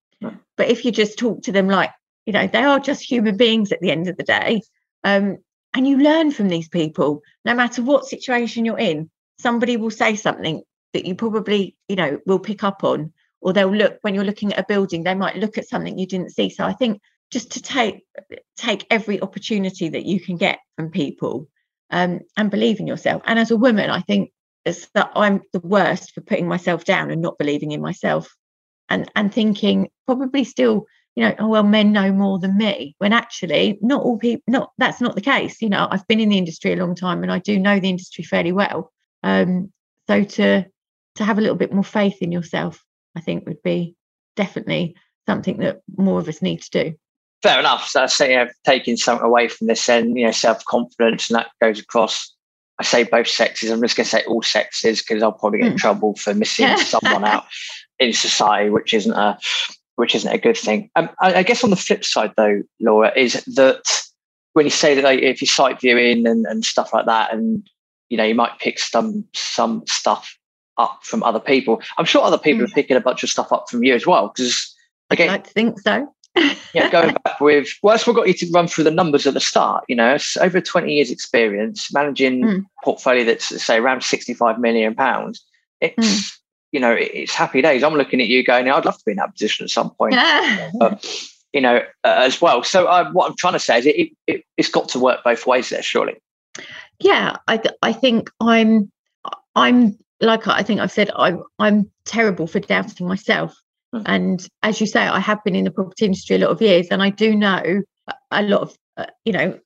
But 0.56 0.68
if 0.68 0.84
you 0.84 0.92
just 0.92 1.18
talk 1.18 1.42
to 1.44 1.52
them 1.52 1.68
like, 1.68 1.90
you 2.26 2.34
know, 2.34 2.46
they 2.46 2.62
are 2.62 2.78
just 2.78 3.02
human 3.02 3.36
beings 3.38 3.72
at 3.72 3.80
the 3.80 3.90
end 3.90 4.08
of 4.08 4.16
the 4.18 4.22
day. 4.22 4.60
Um, 5.04 5.38
and 5.72 5.88
you 5.88 5.96
learn 5.98 6.32
from 6.32 6.48
these 6.48 6.68
people, 6.68 7.22
no 7.44 7.54
matter 7.54 7.82
what 7.82 8.04
situation 8.04 8.64
you're 8.64 8.78
in. 8.78 9.10
Somebody 9.38 9.78
will 9.78 9.90
say 9.90 10.16
something 10.16 10.62
that 10.92 11.06
you 11.06 11.14
probably 11.14 11.76
you 11.88 11.96
know 11.96 12.18
will 12.26 12.38
pick 12.38 12.64
up 12.64 12.84
on 12.84 13.12
or 13.40 13.52
they'll 13.52 13.74
look 13.74 13.98
when 14.02 14.14
you're 14.14 14.24
looking 14.24 14.52
at 14.52 14.58
a 14.58 14.66
building 14.68 15.02
they 15.02 15.14
might 15.14 15.36
look 15.36 15.58
at 15.58 15.68
something 15.68 15.98
you 15.98 16.06
didn't 16.06 16.30
see. 16.30 16.50
So 16.50 16.64
i 16.64 16.72
think 16.72 17.00
just 17.30 17.52
to 17.52 17.62
take 17.62 18.04
take 18.56 18.86
every 18.90 19.20
opportunity 19.20 19.88
that 19.88 20.04
you 20.04 20.20
can 20.20 20.36
get 20.36 20.58
from 20.76 20.90
people 20.90 21.48
um, 21.90 22.20
and 22.36 22.50
believe 22.50 22.80
in 22.80 22.86
yourself. 22.86 23.22
And 23.26 23.38
as 23.38 23.50
a 23.50 23.56
woman 23.56 23.90
i 23.90 24.00
think 24.00 24.32
it's 24.64 24.88
that 24.94 25.10
i'm 25.16 25.40
the 25.52 25.60
worst 25.60 26.12
for 26.12 26.20
putting 26.20 26.48
myself 26.48 26.84
down 26.84 27.10
and 27.10 27.22
not 27.22 27.38
believing 27.38 27.72
in 27.72 27.80
myself 27.80 28.34
and 28.88 29.10
and 29.14 29.32
thinking 29.32 29.88
probably 30.06 30.44
still 30.44 30.86
you 31.16 31.24
know 31.24 31.34
oh 31.38 31.48
well 31.48 31.62
men 31.62 31.92
know 31.92 32.12
more 32.12 32.38
than 32.38 32.56
me 32.56 32.94
when 32.98 33.12
actually 33.12 33.78
not 33.80 34.02
all 34.02 34.18
people 34.18 34.42
not 34.46 34.70
that's 34.78 35.00
not 35.00 35.14
the 35.14 35.20
case. 35.20 35.62
You 35.62 35.70
know 35.70 35.88
i've 35.90 36.06
been 36.06 36.20
in 36.20 36.28
the 36.28 36.38
industry 36.38 36.72
a 36.72 36.76
long 36.76 36.94
time 36.94 37.22
and 37.22 37.32
i 37.32 37.38
do 37.38 37.58
know 37.58 37.80
the 37.80 37.88
industry 37.88 38.24
fairly 38.24 38.52
well. 38.52 38.92
Um, 39.22 39.72
so 40.08 40.24
to 40.24 40.66
to 41.20 41.24
have 41.24 41.38
a 41.38 41.40
little 41.40 41.56
bit 41.56 41.72
more 41.72 41.84
faith 41.84 42.20
in 42.20 42.32
yourself, 42.32 42.84
I 43.16 43.20
think 43.20 43.46
would 43.46 43.62
be 43.62 43.94
definitely 44.36 44.96
something 45.26 45.58
that 45.58 45.80
more 45.96 46.18
of 46.18 46.28
us 46.28 46.42
need 46.42 46.62
to 46.62 46.70
do. 46.70 46.94
Fair 47.42 47.60
enough. 47.60 47.86
So 47.86 48.02
I 48.02 48.06
say 48.06 48.36
I've 48.36 48.52
taken 48.64 48.96
something 48.96 49.24
away 49.24 49.48
from 49.48 49.66
this 49.66 49.88
and 49.88 50.18
you 50.18 50.26
know, 50.26 50.32
self 50.32 50.64
confidence 50.64 51.30
and 51.30 51.38
that 51.38 51.48
goes 51.60 51.78
across 51.78 52.34
I 52.80 52.82
say 52.82 53.04
both 53.04 53.28
sexes. 53.28 53.70
I'm 53.70 53.82
just 53.82 53.94
going 53.94 54.06
to 54.06 54.10
say 54.10 54.24
all 54.24 54.40
sexes 54.40 55.02
because 55.02 55.22
I'll 55.22 55.32
probably 55.32 55.58
get 55.58 55.68
in 55.68 55.74
mm. 55.74 55.78
trouble 55.78 56.16
for 56.16 56.32
missing 56.32 56.74
someone 56.78 57.26
out 57.26 57.44
in 57.98 58.14
society, 58.14 58.70
which 58.70 58.94
isn't 58.94 59.12
a 59.12 59.38
which 59.96 60.14
isn't 60.14 60.32
a 60.32 60.38
good 60.38 60.56
thing. 60.56 60.90
Um, 60.96 61.10
I, 61.20 61.34
I, 61.34 61.42
guess 61.42 61.62
on 61.62 61.68
the 61.68 61.76
flip 61.76 62.06
side, 62.06 62.32
though, 62.38 62.62
Laura, 62.80 63.12
is 63.14 63.34
that 63.44 63.82
when 64.54 64.64
you 64.64 64.70
say 64.70 64.94
that 64.94 65.04
like, 65.04 65.20
if 65.20 65.42
you 65.42 65.46
sight 65.46 65.78
viewing 65.78 66.26
and, 66.26 66.46
and 66.46 66.64
stuff 66.64 66.94
like 66.94 67.04
that, 67.04 67.34
and 67.34 67.68
you 68.08 68.16
know 68.16 68.24
you 68.24 68.34
might 68.34 68.58
pick 68.60 68.78
some 68.78 69.26
some 69.34 69.84
stuff 69.86 70.34
up 70.80 71.00
from 71.02 71.22
other 71.22 71.40
people. 71.40 71.80
I'm 71.98 72.04
sure 72.04 72.22
other 72.22 72.38
people 72.38 72.66
mm. 72.66 72.70
are 72.70 72.74
picking 72.74 72.96
a 72.96 73.00
bunch 73.00 73.22
of 73.22 73.30
stuff 73.30 73.52
up 73.52 73.68
from 73.68 73.84
you 73.84 73.94
as 73.94 74.06
well. 74.06 74.32
Because 74.34 74.74
again, 75.10 75.30
I 75.30 75.38
think 75.38 75.80
so. 75.80 76.12
yeah, 76.74 76.88
going 76.90 77.16
back 77.24 77.40
with 77.40 77.68
well, 77.82 77.94
that's 77.94 78.06
what 78.06 78.14
got 78.14 78.28
you 78.28 78.34
to 78.34 78.50
run 78.52 78.68
through 78.68 78.84
the 78.84 78.90
numbers 78.90 79.26
at 79.26 79.34
the 79.34 79.40
start. 79.40 79.84
You 79.88 79.96
know, 79.96 80.14
it's 80.14 80.36
over 80.36 80.60
20 80.60 80.92
years 80.92 81.10
experience 81.10 81.92
managing 81.92 82.42
mm. 82.42 82.64
portfolio 82.84 83.24
that's 83.24 83.62
say 83.62 83.78
around 83.78 84.02
65 84.02 84.58
million 84.60 84.94
pounds. 84.94 85.44
It's 85.80 85.96
mm. 85.96 86.38
you 86.72 86.80
know, 86.80 86.92
it's 86.92 87.34
happy 87.34 87.62
days. 87.62 87.82
I'm 87.82 87.94
looking 87.94 88.20
at 88.20 88.28
you 88.28 88.44
going, 88.44 88.68
I'd 88.68 88.84
love 88.84 88.98
to 88.98 89.04
be 89.04 89.12
in 89.12 89.16
that 89.18 89.32
position 89.32 89.64
at 89.64 89.70
some 89.70 89.90
point. 89.90 90.14
but, 90.78 91.04
you 91.52 91.60
know, 91.60 91.78
uh, 92.04 92.16
as 92.18 92.40
well. 92.40 92.62
So 92.62 92.86
uh, 92.86 93.10
what 93.10 93.28
I'm 93.28 93.36
trying 93.36 93.54
to 93.54 93.58
say 93.58 93.80
is 93.80 93.86
it, 93.86 94.10
it 94.28 94.44
it's 94.56 94.68
got 94.68 94.88
to 94.90 95.00
work 95.00 95.24
both 95.24 95.46
ways 95.46 95.70
there, 95.70 95.82
surely. 95.82 96.14
Yeah, 97.00 97.36
I 97.48 97.60
I 97.82 97.92
think 97.92 98.30
I'm 98.40 98.92
I'm 99.56 99.98
like 100.20 100.46
I 100.46 100.62
think 100.62 100.80
I've 100.80 100.92
said, 100.92 101.10
I'm 101.16 101.42
I'm 101.58 101.90
terrible 102.04 102.46
for 102.46 102.60
doubting 102.60 103.08
myself. 103.08 103.54
Mm. 103.94 104.02
And 104.06 104.48
as 104.62 104.80
you 104.80 104.86
say, 104.86 105.00
I 105.00 105.18
have 105.18 105.42
been 105.44 105.56
in 105.56 105.64
the 105.64 105.70
property 105.70 106.04
industry 106.04 106.36
a 106.36 106.40
lot 106.40 106.50
of 106.50 106.62
years, 106.62 106.88
and 106.90 107.02
I 107.02 107.10
do 107.10 107.34
know 107.34 107.82
a 108.30 108.42
lot 108.42 108.62
of, 108.62 108.76
uh, 108.96 109.06
you 109.24 109.32
know, 109.32 109.58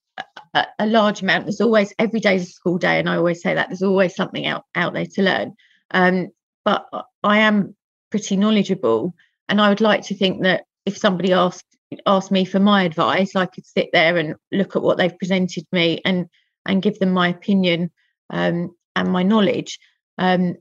a, 0.55 0.67
a, 0.79 0.87
large 0.87 1.23
amount. 1.23 1.45
There's 1.45 1.61
always 1.61 1.93
every 1.99 2.21
day 2.21 2.37
is 2.37 2.49
a 2.49 2.53
school 2.53 2.79
day, 2.79 2.99
and 2.99 3.09
I 3.09 3.17
always 3.17 3.43
say 3.43 3.55
that 3.55 3.69
there's 3.69 3.83
always 3.83 4.15
something 4.15 4.47
out 4.47 4.65
out 4.75 4.95
there 4.95 5.07
to 5.07 5.23
learn. 5.23 5.55
Um, 5.91 6.29
but 6.65 6.87
I 7.23 7.39
am 7.39 7.77
pretty 8.11 8.37
knowledgeable, 8.37 9.15
and 9.49 9.61
I 9.61 9.69
would 9.69 9.81
like 9.81 10.03
to 10.05 10.17
think 10.17 10.43
that 10.43 10.65
if 10.87 10.97
somebody 10.97 11.33
asked 11.33 11.67
asked 12.07 12.31
me 12.31 12.45
for 12.45 12.61
my 12.61 12.83
advice, 12.85 13.37
I 13.37 13.47
could 13.47 13.67
sit 13.67 13.91
there 13.93 14.17
and 14.17 14.37
look 14.53 14.77
at 14.77 14.83
what 14.83 14.99
they've 14.99 15.19
presented 15.19 15.65
me 15.73 16.01
and 16.05 16.27
and 16.67 16.83
give 16.83 16.99
them 16.99 17.11
my 17.11 17.29
opinion 17.29 17.91
um, 18.31 18.75
and 18.97 19.09
my 19.11 19.23
knowledge 19.23 19.79
um, 20.19 20.57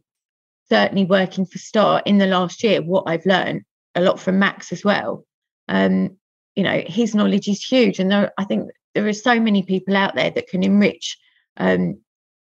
certainly 0.69 1.05
working 1.05 1.45
for 1.45 1.57
Star 1.57 2.01
in 2.05 2.17
the 2.17 2.27
last 2.27 2.63
year, 2.63 2.81
what 2.81 3.03
I've 3.07 3.25
learned 3.25 3.63
a 3.95 4.01
lot 4.01 4.19
from 4.19 4.39
Max 4.39 4.71
as 4.71 4.83
well. 4.83 5.25
Um, 5.67 6.17
you 6.55 6.63
know, 6.63 6.83
his 6.85 7.15
knowledge 7.15 7.47
is 7.47 7.63
huge, 7.63 7.99
and 7.99 8.11
there, 8.11 8.31
I 8.37 8.43
think 8.43 8.69
there 8.93 9.07
are 9.07 9.13
so 9.13 9.39
many 9.39 9.63
people 9.63 9.95
out 9.95 10.15
there 10.15 10.29
that 10.29 10.47
can 10.47 10.63
enrich 10.63 11.17
um, 11.57 11.99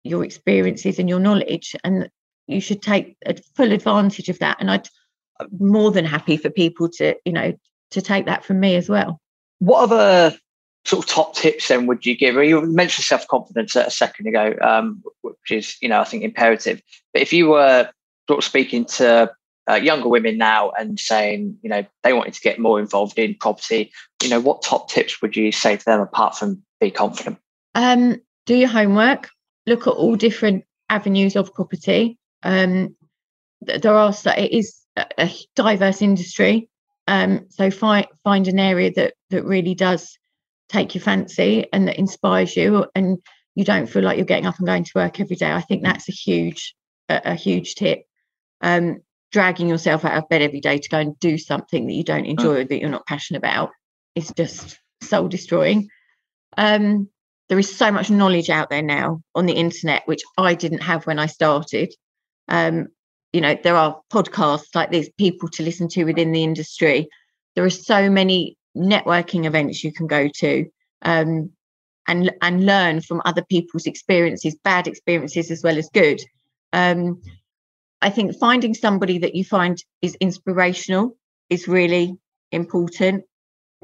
your 0.05 0.25
experiences 0.25 0.99
and 0.99 1.09
your 1.09 1.19
knowledge. 1.19 1.75
And 1.83 2.09
you 2.47 2.61
should 2.61 2.83
take 2.83 3.17
a 3.27 3.37
full 3.57 3.73
advantage 3.73 4.29
of 4.29 4.39
that. 4.39 4.59
And 4.61 4.71
I'd 4.71 4.89
I'm 5.41 5.49
more 5.59 5.91
than 5.91 6.05
happy 6.05 6.37
for 6.37 6.51
people 6.51 6.89
to, 6.95 7.15
you 7.25 7.33
know, 7.33 7.53
to 7.91 8.03
take 8.03 8.27
that 8.27 8.45
from 8.45 8.61
me 8.61 8.77
as 8.77 8.89
well. 8.89 9.21
What 9.59 9.91
other 9.91 10.37
sort 10.87 11.05
of 11.05 11.11
top 11.11 11.35
tips 11.35 11.69
then 11.69 11.87
would 11.87 12.07
you 12.07 12.17
give? 12.17 12.37
You 12.37 12.61
mentioned 12.63 13.05
self 13.05 13.27
confidence 13.29 13.75
a 13.77 13.91
second 13.91 14.27
ago, 14.27 14.55
um, 14.63 15.03
which 15.23 15.51
is, 15.51 15.77
you 15.81 15.89
know, 15.89 16.01
I 16.01 16.05
think 16.05 16.23
imperative. 16.23 16.81
But 17.13 17.23
if 17.23 17.33
you 17.33 17.49
were 17.49 17.91
sort 18.29 18.39
of 18.39 18.45
speaking 18.45 18.85
to 18.85 19.33
uh, 19.69 19.75
younger 19.75 20.09
women 20.09 20.39
now 20.39 20.71
and 20.71 20.99
saying, 20.99 21.59
you 21.63 21.71
know, 21.71 21.85
they 22.05 22.13
wanted 22.13 22.35
to 22.35 22.41
get 22.41 22.59
more 22.59 22.79
involved 22.79 23.19
in 23.19 23.35
property, 23.35 23.93
you 24.23 24.29
know, 24.29 24.41
what 24.41 24.63
top 24.63 24.89
tips 24.89 25.21
would 25.21 25.37
you 25.37 25.51
say 25.51 25.77
to 25.77 25.85
them 25.85 26.01
apart 26.01 26.37
from 26.37 26.63
be 26.81 26.91
confident? 26.91 27.39
Um, 27.75 28.21
do 28.47 28.55
your 28.55 28.69
homework, 28.69 29.29
look 29.67 29.87
at 29.87 29.93
all 29.93 30.15
different 30.15 30.65
avenues 30.89 31.35
of 31.35 31.53
property. 31.53 32.17
Um, 32.45 32.97
there 33.61 33.95
are 33.95 34.15
it 34.37 34.53
is 34.53 34.77
a 35.19 35.31
diverse 35.57 36.01
industry, 36.01 36.69
um, 37.09 37.47
so 37.49 37.71
find 37.71 38.07
find 38.23 38.47
an 38.47 38.61
area 38.61 38.93
that 38.93 39.15
that 39.31 39.45
really 39.45 39.75
does 39.75 40.17
take 40.69 40.95
your 40.95 41.03
fancy 41.03 41.67
and 41.73 41.89
that 41.89 41.99
inspires 41.99 42.57
you, 42.57 42.87
and 42.95 43.19
you 43.55 43.65
don't 43.65 43.87
feel 43.87 44.03
like 44.03 44.17
you're 44.17 44.27
getting 44.27 44.47
up 44.47 44.59
and 44.59 44.67
going 44.67 44.85
to 44.85 44.93
work 44.95 45.21
every 45.21 45.37
day. 45.37 45.51
I 45.53 45.63
think 45.63 45.83
that's 45.83 46.09
a 46.09 46.13
huge 46.13 46.75
a, 47.09 47.33
a 47.33 47.35
huge 47.35 47.75
tip. 47.75 48.03
Um, 48.61 48.99
dragging 49.33 49.69
yourself 49.69 50.05
out 50.05 50.17
of 50.17 50.29
bed 50.29 50.43
every 50.43 50.61
day 50.61 50.79
to 50.79 50.89
go 50.89 50.99
and 50.99 51.19
do 51.19 51.37
something 51.37 51.87
that 51.87 51.93
you 51.93 52.05
don't 52.05 52.25
mm. 52.25 52.31
enjoy 52.31 52.61
or 52.61 52.65
that 52.65 52.81
you're 52.81 52.89
not 52.89 53.07
passionate 53.07 53.39
about 53.39 53.71
is 54.15 54.33
just 54.37 54.79
soul 55.03 55.29
destroying. 55.29 55.89
Um, 56.57 57.09
there 57.49 57.59
is 57.59 57.77
so 57.77 57.93
much 57.93 58.11
knowledge 58.11 58.51
out 58.51 58.71
there 58.71 58.83
now 58.83 59.23
on 59.35 59.47
the 59.47 59.53
internet, 59.53 60.03
which 60.07 60.23
I 60.37 60.55
didn't 60.55 60.83
have 60.83 61.07
when 61.07 61.19
I 61.19 61.27
started. 61.27 61.95
Um, 62.49 62.89
you 63.33 63.41
know, 63.41 63.57
there 63.63 63.77
are 63.77 64.01
podcasts 64.13 64.75
like 64.75 64.91
these 64.91 65.11
people 65.19 65.49
to 65.51 65.63
listen 65.63 65.89
to 65.89 66.05
within 66.05 66.33
the 66.33 66.43
industry. 66.43 67.09
There 67.55 67.65
are 67.65 67.71
so 67.71 68.11
many 68.11 68.57
networking 68.77 69.47
events 69.47 69.83
you 69.83 69.93
can 69.93 70.07
go 70.07 70.29
to 70.29 70.67
um, 71.03 71.51
and 72.07 72.33
and 72.43 72.67
learn 72.67 73.01
from 73.01 73.23
other 73.25 73.45
people's 73.45 73.87
experiences, 73.87 74.55
bad 74.63 74.87
experiences 74.87 75.51
as 75.51 75.63
well 75.63 75.79
as 75.79 75.89
good. 75.93 76.21
Um, 76.73 77.23
I 78.03 78.11
think 78.11 78.39
finding 78.39 78.75
somebody 78.75 79.19
that 79.19 79.35
you 79.35 79.45
find 79.45 79.83
is 80.03 80.17
inspirational 80.17 81.17
is 81.49 81.67
really 81.67 82.17
important. 82.53 83.25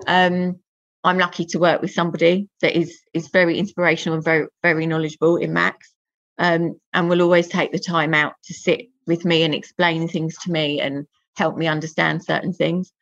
Um, 0.07 0.61
I'm 1.05 1.19
lucky 1.19 1.45
to 1.47 1.59
work 1.59 1.83
with 1.83 1.93
somebody 1.93 2.49
that 2.61 2.77
is 2.77 3.01
is 3.13 3.29
very 3.29 3.59
inspirational 3.59 4.17
and 4.17 4.25
very 4.25 4.47
very 4.63 4.87
knowledgeable 4.87 5.37
in 5.37 5.53
Max, 5.53 5.93
um, 6.39 6.79
and 6.93 7.09
will 7.09 7.23
always 7.23 7.49
take 7.49 7.73
the 7.73 7.79
time 7.79 8.15
out 8.15 8.35
to 8.45 8.55
sit 8.55 8.87
with 9.07 9.25
me 9.25 9.43
and 9.43 9.55
explain 9.55 10.07
things 10.07 10.37
to 10.45 10.53
me 10.53 10.81
and 10.81 11.07
help 11.37 11.57
me 11.57 11.67
understand 11.67 12.23
certain 12.25 12.53
things. 12.53 12.93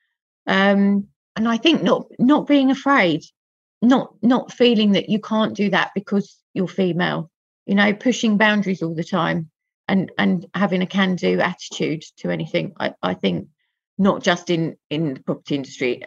Um, 0.46 1.08
and 1.36 1.48
I 1.48 1.56
think 1.56 1.82
not 1.82 2.06
not 2.18 2.46
being 2.46 2.70
afraid, 2.70 3.22
not 3.82 4.14
not 4.22 4.52
feeling 4.52 4.92
that 4.92 5.08
you 5.08 5.20
can't 5.20 5.54
do 5.54 5.70
that 5.70 5.90
because 5.94 6.36
you're 6.54 6.68
female. 6.68 7.30
You 7.66 7.74
know, 7.74 7.92
pushing 7.92 8.36
boundaries 8.36 8.82
all 8.82 8.94
the 8.94 9.04
time 9.04 9.50
and 9.88 10.10
and 10.18 10.46
having 10.54 10.82
a 10.82 10.86
can 10.86 11.16
do 11.16 11.40
attitude 11.40 12.02
to 12.18 12.30
anything. 12.30 12.72
I, 12.78 12.94
I 13.02 13.14
think 13.14 13.48
not 13.98 14.22
just 14.22 14.50
in 14.50 14.76
in 14.88 15.14
the 15.14 15.20
property 15.20 15.54
industry 15.54 16.02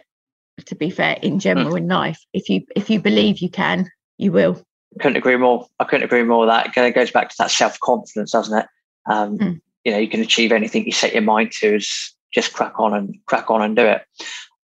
to 0.66 0.74
be 0.74 0.90
fair, 0.90 1.18
in 1.22 1.38
general 1.38 1.72
mm. 1.72 1.78
in 1.78 1.88
life. 1.88 2.24
If 2.32 2.48
you 2.48 2.62
if 2.76 2.90
you 2.90 3.00
believe 3.00 3.38
you 3.38 3.50
can, 3.50 3.90
you 4.18 4.32
will. 4.32 4.62
Couldn't 5.00 5.16
agree 5.16 5.36
more. 5.36 5.66
I 5.80 5.84
couldn't 5.84 6.04
agree 6.04 6.22
more. 6.22 6.46
That 6.46 6.76
it 6.76 6.94
goes 6.94 7.10
back 7.10 7.30
to 7.30 7.34
that 7.38 7.50
self 7.50 7.78
confidence, 7.80 8.30
doesn't 8.30 8.58
it? 8.58 8.66
Um, 9.06 9.38
mm. 9.38 9.60
You 9.84 9.92
know, 9.92 9.98
you 9.98 10.08
can 10.08 10.20
achieve 10.20 10.52
anything 10.52 10.86
you 10.86 10.92
set 10.92 11.12
your 11.12 11.22
mind 11.22 11.52
to. 11.60 11.76
Is 11.76 12.14
just 12.32 12.52
crack 12.52 12.78
on 12.78 12.94
and 12.94 13.18
crack 13.26 13.50
on 13.50 13.62
and 13.62 13.76
do 13.76 13.86
it. 13.86 14.02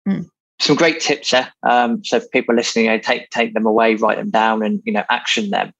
Mm. 0.07 0.29
Some 0.63 0.77
great 0.77 1.01
tips 1.01 1.31
there. 1.31 1.51
Um, 1.63 2.03
so 2.05 2.21
for 2.21 2.27
people 2.27 2.55
listening, 2.55 2.85
you 2.85 2.91
know, 2.91 2.97
take 2.97 3.29
take 3.31 3.53
them 3.53 3.65
away, 3.65 3.95
write 3.95 4.17
them 4.17 4.29
down, 4.29 4.63
and 4.63 4.81
you 4.85 4.93
know, 4.93 5.03
action 5.09 5.49
them. 5.49 5.73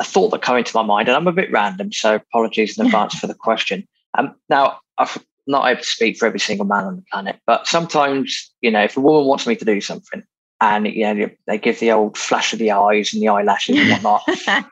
A 0.00 0.04
thought 0.04 0.30
that 0.30 0.42
came 0.42 0.56
into 0.56 0.76
my 0.76 0.84
mind, 0.84 1.08
and 1.08 1.16
I'm 1.16 1.26
a 1.26 1.32
bit 1.32 1.50
random, 1.50 1.92
so 1.92 2.14
apologies 2.16 2.78
in 2.78 2.86
advance 2.86 3.14
for 3.14 3.26
the 3.26 3.34
question. 3.34 3.88
Um, 4.16 4.36
now, 4.48 4.78
I've 4.98 5.18
not 5.46 5.68
able 5.68 5.80
to 5.80 5.86
speak 5.86 6.16
for 6.16 6.26
every 6.26 6.38
single 6.40 6.66
man 6.66 6.84
on 6.84 6.96
the 6.96 7.04
planet, 7.10 7.40
but 7.44 7.66
sometimes, 7.66 8.52
you 8.60 8.70
know, 8.70 8.84
if 8.84 8.96
a 8.96 9.00
woman 9.00 9.26
wants 9.26 9.46
me 9.46 9.56
to 9.56 9.64
do 9.64 9.80
something 9.80 10.22
and, 10.60 10.86
you 10.86 11.02
know, 11.02 11.30
they 11.46 11.58
give 11.58 11.80
the 11.80 11.92
old 11.92 12.16
flash 12.16 12.52
of 12.52 12.58
the 12.58 12.70
eyes 12.70 13.12
and 13.12 13.22
the 13.22 13.28
eyelashes 13.28 13.78
and 13.78 13.90
whatnot, 13.90 14.22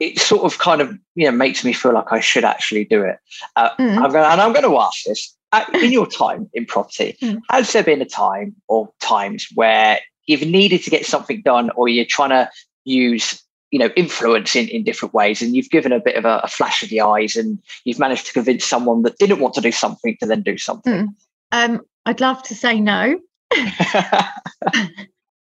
it 0.00 0.18
sort 0.18 0.42
of 0.42 0.58
kind 0.58 0.80
of, 0.80 0.92
you 1.14 1.24
know, 1.26 1.36
makes 1.36 1.64
me 1.64 1.72
feel 1.72 1.94
like 1.94 2.12
I 2.12 2.20
should 2.20 2.44
actually 2.44 2.84
do 2.84 3.02
it. 3.02 3.16
Uh, 3.56 3.70
mm. 3.76 3.96
I'm 3.96 4.10
gonna, 4.10 4.28
and 4.28 4.40
I'm 4.40 4.52
going 4.52 4.68
to 4.68 4.78
ask 4.78 5.04
this 5.04 5.34
in 5.74 5.92
your 5.92 6.06
time 6.06 6.48
in 6.54 6.66
property, 6.66 7.16
mm. 7.22 7.40
has 7.50 7.72
there 7.72 7.82
been 7.82 8.02
a 8.02 8.06
time 8.06 8.54
or 8.68 8.90
times 9.00 9.48
where 9.54 10.00
you've 10.26 10.42
needed 10.42 10.82
to 10.84 10.90
get 10.90 11.04
something 11.04 11.42
done 11.42 11.70
or 11.76 11.88
you're 11.88 12.04
trying 12.04 12.30
to 12.30 12.50
use 12.84 13.42
you 13.70 13.78
know 13.78 13.90
influence 13.96 14.56
in, 14.56 14.68
in 14.68 14.82
different 14.82 15.14
ways 15.14 15.42
and 15.42 15.54
you've 15.54 15.70
given 15.70 15.92
a 15.92 16.00
bit 16.00 16.16
of 16.16 16.24
a, 16.24 16.40
a, 16.42 16.48
flash 16.48 16.82
of 16.82 16.88
the 16.88 17.00
eyes 17.00 17.36
and 17.36 17.58
you've 17.84 17.98
managed 17.98 18.26
to 18.26 18.32
convince 18.32 18.64
someone 18.64 19.02
that 19.02 19.18
didn't 19.18 19.40
want 19.40 19.54
to 19.54 19.60
do 19.60 19.72
something 19.72 20.16
to 20.18 20.26
then 20.26 20.42
do 20.42 20.56
something 20.56 21.06
mm. 21.06 21.08
um, 21.52 21.80
i'd 22.06 22.20
love 22.20 22.42
to 22.42 22.54
say 22.54 22.80
no 22.80 23.18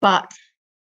but 0.00 0.32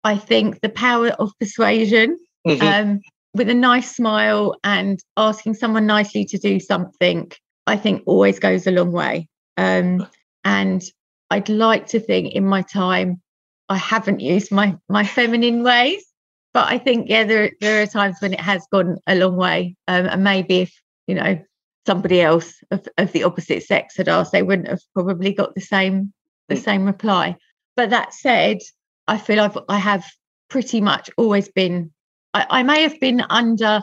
i 0.04 0.18
think 0.18 0.62
the 0.62 0.70
power 0.70 1.10
of 1.10 1.32
persuasion 1.40 2.18
mm-hmm. 2.48 2.68
um, 2.68 3.00
with 3.34 3.50
a 3.50 3.54
nice 3.54 3.96
smile 3.96 4.56
and 4.64 5.00
asking 5.18 5.54
someone 5.54 5.88
nicely 5.88 6.26
to 6.26 6.38
do 6.38 6.60
something 6.60 7.32
i 7.68 7.76
think 7.76 8.04
always 8.06 8.40
goes 8.40 8.68
a 8.68 8.72
long 8.72 8.92
way 8.92 9.28
um, 9.58 10.08
and 10.44 10.84
i'd 11.32 11.50
like 11.50 11.88
to 11.88 12.00
think 12.00 12.34
in 12.34 12.46
my 12.46 12.62
time 12.62 13.22
i 13.70 13.78
haven't 13.78 14.20
used 14.20 14.52
my 14.52 14.76
my 14.90 15.04
feminine 15.04 15.64
ways 15.64 16.14
but 16.54 16.72
I 16.72 16.78
think 16.78 17.10
yeah, 17.10 17.24
there 17.24 17.52
there 17.60 17.82
are 17.82 17.88
times 17.88 18.18
when 18.20 18.34
it 18.34 18.40
has 18.40 18.66
gone 18.72 19.00
a 19.08 19.16
long 19.16 19.36
way, 19.36 19.76
um, 19.88 20.06
and 20.06 20.24
maybe 20.24 20.62
if 20.62 20.74
you 21.08 21.16
know 21.16 21.40
somebody 21.86 22.22
else 22.22 22.64
of, 22.72 22.88
of 22.98 23.12
the 23.12 23.24
opposite 23.24 23.64
sex 23.64 23.98
had 23.98 24.08
asked, 24.08 24.32
they 24.32 24.44
wouldn't 24.44 24.70
have 24.70 24.82
probably 24.94 25.34
got 25.34 25.56
the 25.56 25.62
same 25.62 26.14
the 26.50 26.56
mm. 26.56 26.64
same 26.64 26.86
reply. 26.86 27.36
But 27.76 27.90
that 27.90 28.14
said, 28.14 28.60
I 29.08 29.18
feel 29.18 29.42
I've 29.42 29.58
I 29.68 29.80
have 29.80 30.06
pretty 30.50 30.80
much 30.80 31.10
always 31.18 31.50
been. 31.50 31.92
I, 32.36 32.46
I 32.50 32.64
may 32.64 32.84
have 32.84 33.00
been 33.00 33.22
under. 33.30 33.82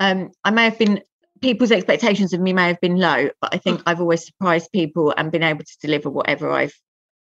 Um, 0.00 0.30
I 0.42 0.50
may 0.50 0.64
have 0.64 0.78
been 0.78 1.02
people's 1.40 1.72
expectations 1.72 2.32
of 2.32 2.40
me 2.40 2.52
may 2.52 2.68
have 2.68 2.80
been 2.80 2.96
low, 2.96 3.30
but 3.40 3.54
I 3.54 3.58
think 3.58 3.80
mm. 3.80 3.82
I've 3.86 4.00
always 4.00 4.26
surprised 4.26 4.72
people 4.72 5.14
and 5.16 5.32
been 5.32 5.42
able 5.42 5.64
to 5.64 5.78
deliver 5.80 6.10
whatever 6.10 6.50
I've 6.50 6.74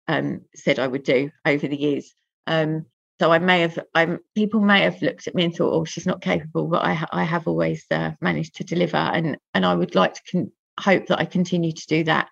um, 0.08 0.41
said 0.56 0.80
I 0.80 0.88
would 0.88 1.04
do 1.04 1.32
over 1.45 1.67
the 1.67 1.80
years. 1.80 2.13
Um, 2.47 2.86
so 3.19 3.32
I 3.32 3.39
may 3.39 3.62
have, 3.62 3.78
I'm 3.93 4.19
people 4.36 4.62
may 4.62 4.82
have 4.82 5.02
looked 5.02 5.28
at 5.28 5.36
me 5.36 5.43
and 5.45 5.56
thought, 5.56 5.74
oh, 5.74 5.86
she's 5.86 6.08
not 6.08 6.21
capable, 6.21 6.67
but 6.67 6.84
I, 6.84 7.06
I 7.12 7.24
have 7.24 7.47
always 7.47 7.86
uh, 7.91 8.12
managed 8.19 8.56
to 8.56 8.63
deliver, 8.63 8.97
and 8.97 9.38
and 9.54 9.65
I 9.65 9.76
would 9.76 9.93
like 9.93 10.15
to 10.15 10.21
con- 10.32 10.52
hope 10.80 11.06
that 11.08 11.19
I 11.19 11.26
continue 11.26 11.71
to 11.71 11.88
do 11.88 12.04
that. 12.06 12.30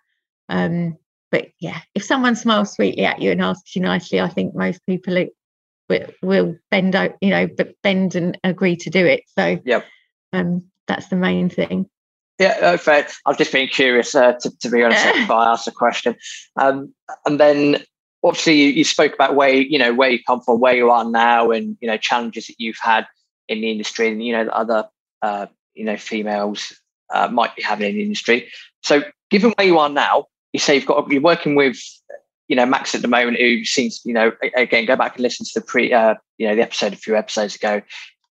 Um, 0.49 0.97
but 1.31 1.49
yeah, 1.59 1.79
if 1.93 2.03
someone 2.03 2.35
smiles 2.35 2.73
sweetly 2.73 3.05
at 3.05 3.21
you 3.21 3.31
and 3.31 3.41
asks 3.41 3.75
you 3.75 3.83
nicely, 3.83 4.19
I 4.19 4.29
think 4.29 4.55
most 4.55 4.83
people 4.87 5.27
will, 5.87 6.05
will 6.23 6.57
bend 6.71 6.95
out, 6.95 7.15
you 7.21 7.29
know, 7.29 7.47
but 7.47 7.75
bend 7.83 8.15
and 8.15 8.35
agree 8.43 8.75
to 8.77 8.89
do 8.89 9.05
it. 9.05 9.23
So 9.37 9.59
yeah, 9.63 9.81
um, 10.33 10.68
that's 10.89 11.07
the 11.07 11.15
main 11.15 11.49
thing. 11.49 11.89
Yeah, 12.39 12.77
fair. 12.77 13.07
I've 13.25 13.37
just 13.37 13.51
been 13.51 13.67
curious 13.67 14.15
uh, 14.15 14.33
to, 14.41 14.57
to 14.59 14.69
be 14.69 14.83
honest 14.83 15.05
if 15.05 15.29
I 15.29 15.51
asked 15.51 15.67
a 15.67 15.71
question. 15.71 16.15
Um, 16.55 16.93
and 17.25 17.39
then 17.39 17.83
obviously 18.23 18.55
you, 18.55 18.69
you, 18.69 18.83
spoke 18.83 19.13
about 19.13 19.35
where 19.35 19.53
you 19.53 19.77
know 19.77 19.93
where 19.93 20.09
you 20.09 20.19
come 20.23 20.41
from, 20.41 20.59
where 20.59 20.75
you 20.75 20.89
are 20.89 21.05
now, 21.05 21.51
and 21.51 21.77
you 21.81 21.87
know 21.87 21.97
challenges 21.97 22.47
that 22.47 22.55
you've 22.57 22.79
had 22.81 23.05
in 23.47 23.61
the 23.61 23.71
industry, 23.71 24.07
and 24.07 24.25
you 24.25 24.33
know 24.33 24.45
that 24.45 24.53
other 24.53 24.87
uh, 25.21 25.47
you 25.73 25.83
know 25.83 25.97
females 25.97 26.73
uh, 27.13 27.27
might 27.27 27.55
be 27.55 27.61
having 27.61 27.89
in 27.89 27.95
the 27.95 28.03
industry. 28.03 28.49
So, 28.83 29.03
given 29.29 29.51
where 29.57 29.67
you 29.67 29.77
are 29.77 29.89
now, 29.89 30.25
you 30.53 30.59
say 30.59 30.75
you've 30.75 30.85
got 30.85 31.09
you're 31.09 31.21
working 31.21 31.55
with 31.55 31.77
you 32.47 32.55
know 32.55 32.65
Max 32.65 32.95
at 32.95 33.01
the 33.01 33.07
moment, 33.09 33.37
who 33.37 33.65
seems 33.65 34.01
you 34.05 34.13
know 34.13 34.31
again 34.55 34.85
go 34.85 34.95
back 34.95 35.15
and 35.15 35.23
listen 35.23 35.45
to 35.45 35.59
the 35.59 35.65
pre 35.65 35.91
uh, 35.91 36.15
you 36.37 36.47
know 36.47 36.55
the 36.55 36.61
episode 36.61 36.93
a 36.93 36.97
few 36.97 37.17
episodes 37.17 37.55
ago. 37.55 37.81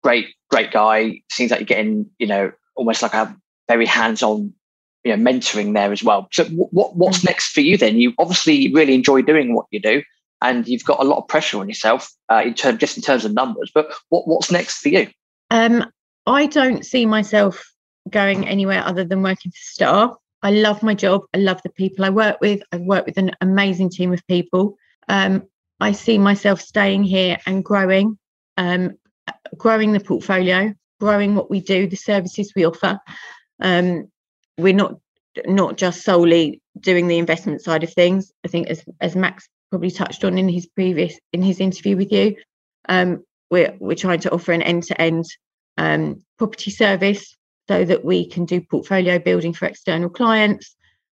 Great, 0.02 0.34
great 0.50 0.72
guy. 0.72 1.22
Seems 1.30 1.50
like 1.50 1.60
you're 1.60 1.66
getting 1.66 2.10
you 2.18 2.26
know 2.26 2.52
almost 2.74 3.02
like 3.02 3.14
a 3.14 3.36
very 3.68 3.86
hands-on 3.86 4.52
you 5.04 5.16
know 5.16 5.30
mentoring 5.30 5.74
there 5.74 5.92
as 5.92 6.02
well. 6.02 6.28
So 6.32 6.44
what 6.44 6.96
what's 6.96 7.20
mm. 7.20 7.26
next 7.26 7.52
for 7.52 7.60
you 7.60 7.76
then? 7.76 7.98
You 7.98 8.12
obviously 8.18 8.72
really 8.72 8.94
enjoy 8.94 9.22
doing 9.22 9.54
what 9.54 9.66
you 9.70 9.80
do, 9.80 10.02
and 10.40 10.66
you've 10.66 10.84
got 10.84 11.00
a 11.00 11.04
lot 11.04 11.18
of 11.18 11.28
pressure 11.28 11.58
on 11.58 11.68
yourself 11.68 12.10
uh, 12.28 12.42
in 12.44 12.54
terms 12.54 12.78
just 12.78 12.96
in 12.96 13.02
terms 13.02 13.24
of 13.24 13.32
numbers. 13.32 13.70
But 13.74 13.92
what 14.08 14.26
what's 14.26 14.50
next 14.50 14.78
for 14.78 14.88
you? 14.88 15.08
Um, 15.50 15.90
I 16.26 16.46
don't 16.46 16.84
see 16.84 17.06
myself 17.06 17.72
going 18.10 18.46
anywhere 18.46 18.84
other 18.84 19.04
than 19.04 19.22
working 19.22 19.52
for 19.52 19.60
Star. 19.60 20.16
I 20.42 20.50
love 20.50 20.82
my 20.82 20.94
job. 20.94 21.22
I 21.34 21.38
love 21.38 21.60
the 21.62 21.70
people 21.70 22.04
I 22.04 22.10
work 22.10 22.40
with. 22.40 22.62
I 22.72 22.78
work 22.78 23.06
with 23.06 23.16
an 23.16 23.32
amazing 23.40 23.90
team 23.90 24.12
of 24.12 24.26
people. 24.26 24.76
Um, 25.08 25.44
I 25.80 25.92
see 25.92 26.18
myself 26.18 26.60
staying 26.60 27.04
here 27.04 27.38
and 27.46 27.64
growing, 27.64 28.18
um, 28.56 28.96
growing 29.56 29.92
the 29.92 30.00
portfolio, 30.00 30.74
growing 31.00 31.34
what 31.34 31.50
we 31.50 31.60
do, 31.60 31.86
the 31.86 31.96
services 31.96 32.52
we 32.54 32.64
offer. 32.64 32.98
Um, 33.60 34.10
we're 34.58 34.74
not 34.74 34.98
not 35.46 35.78
just 35.78 36.02
solely 36.02 36.60
doing 36.78 37.06
the 37.06 37.18
investment 37.18 37.62
side 37.62 37.82
of 37.82 37.92
things. 37.92 38.32
I 38.44 38.48
think 38.48 38.68
as 38.68 38.84
as 39.00 39.16
Max 39.16 39.48
probably 39.70 39.90
touched 39.90 40.24
on 40.24 40.38
in 40.38 40.48
his 40.48 40.66
previous 40.66 41.18
in 41.32 41.42
his 41.42 41.60
interview 41.60 41.96
with 41.96 42.12
you, 42.12 42.36
um, 42.88 43.24
we're 43.50 43.74
we're 43.78 43.96
trying 43.96 44.20
to 44.20 44.32
offer 44.32 44.52
an 44.52 44.62
end 44.62 44.84
to 44.84 45.00
end 45.00 45.26
property 46.38 46.70
service 46.70 47.36
so 47.68 47.84
that 47.84 48.04
we 48.04 48.28
can 48.28 48.44
do 48.44 48.60
portfolio 48.60 49.18
building 49.18 49.52
for 49.52 49.66
external 49.66 50.10
clients. 50.10 50.76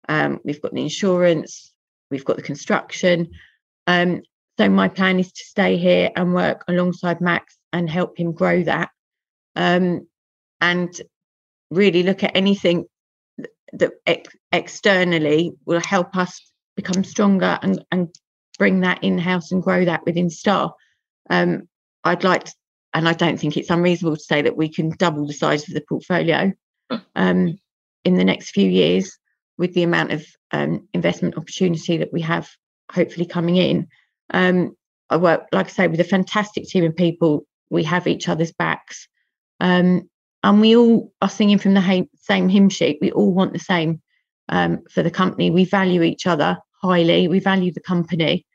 Um, 0.09 0.39
we've 0.43 0.61
got 0.61 0.73
the 0.73 0.81
insurance, 0.81 1.73
we've 2.11 2.25
got 2.25 2.35
the 2.35 2.41
construction. 2.43 3.31
Um, 3.87 4.21
so 4.59 4.69
my 4.69 4.89
plan 4.89 5.19
is 5.19 5.31
to 5.31 5.43
stay 5.43 5.77
here 5.77 6.11
and 6.15 6.33
work 6.33 6.63
alongside 6.67 7.21
Max 7.21 7.57
and 7.73 7.89
help 7.89 8.17
him 8.17 8.31
grow 8.31 8.63
that, 8.63 8.89
um, 9.55 10.07
and 10.61 11.01
really 11.71 12.03
look 12.03 12.23
at 12.23 12.35
anything 12.35 12.85
that 13.73 13.91
ex- 14.05 14.35
externally 14.51 15.51
will 15.65 15.81
help 15.81 16.15
us 16.15 16.39
become 16.75 17.03
stronger 17.03 17.59
and, 17.61 17.83
and 17.91 18.15
bring 18.57 18.81
that 18.81 19.03
in 19.03 19.17
house 19.17 19.51
and 19.51 19.63
grow 19.63 19.83
that 19.83 20.05
within 20.05 20.29
Star. 20.29 20.73
Um, 21.29 21.63
I'd 22.03 22.23
like, 22.23 22.45
to, 22.45 22.53
and 22.93 23.09
I 23.09 23.13
don't 23.13 23.39
think 23.39 23.57
it's 23.57 23.69
unreasonable 23.69 24.17
to 24.17 24.23
say 24.23 24.41
that 24.43 24.57
we 24.57 24.69
can 24.69 24.91
double 24.97 25.25
the 25.25 25.33
size 25.33 25.67
of 25.67 25.73
the 25.73 25.83
portfolio 25.87 26.53
hmm. 26.91 26.97
um, 27.15 27.57
in 28.05 28.15
the 28.15 28.23
next 28.23 28.51
few 28.51 28.69
years 28.69 29.17
with 29.57 29.73
the 29.73 29.83
amount 29.83 30.11
of 30.11 30.25
um, 30.51 30.87
investment 30.93 31.37
opportunity 31.37 31.97
that 31.97 32.13
we 32.13 32.21
have 32.21 32.47
hopefully 32.91 33.25
coming 33.25 33.57
in. 33.57 33.87
Um, 34.31 34.75
I 35.09 35.17
work, 35.17 35.47
like 35.51 35.67
I 35.67 35.69
say, 35.69 35.87
with 35.87 35.99
a 35.99 36.05
fantastic 36.05 36.65
team 36.65 36.85
of 36.85 36.95
people. 36.95 37.45
We 37.73 37.83
have 37.83 38.07
each 38.07 38.29
other's 38.29 38.51
backs. 38.51 39.07
Um, 39.59 40.09
and 40.43 40.59
we 40.59 40.75
all 40.75 41.11
are 41.21 41.29
singing 41.29 41.57
from 41.57 41.73
the 41.73 42.07
same 42.21 42.49
hymn 42.49 42.69
sheet. 42.69 42.99
We 43.01 43.11
all 43.11 43.33
want 43.33 43.53
the 43.53 43.59
same 43.59 44.01
um, 44.49 44.83
for 44.91 45.01
the 45.01 45.11
company. 45.11 45.49
We 45.49 45.65
value 45.65 46.03
each 46.03 46.27
other 46.27 46.57
highly. 46.81 47.27
We 47.27 47.39
value 47.39 47.71
the 47.71 47.79
company, 47.79 48.45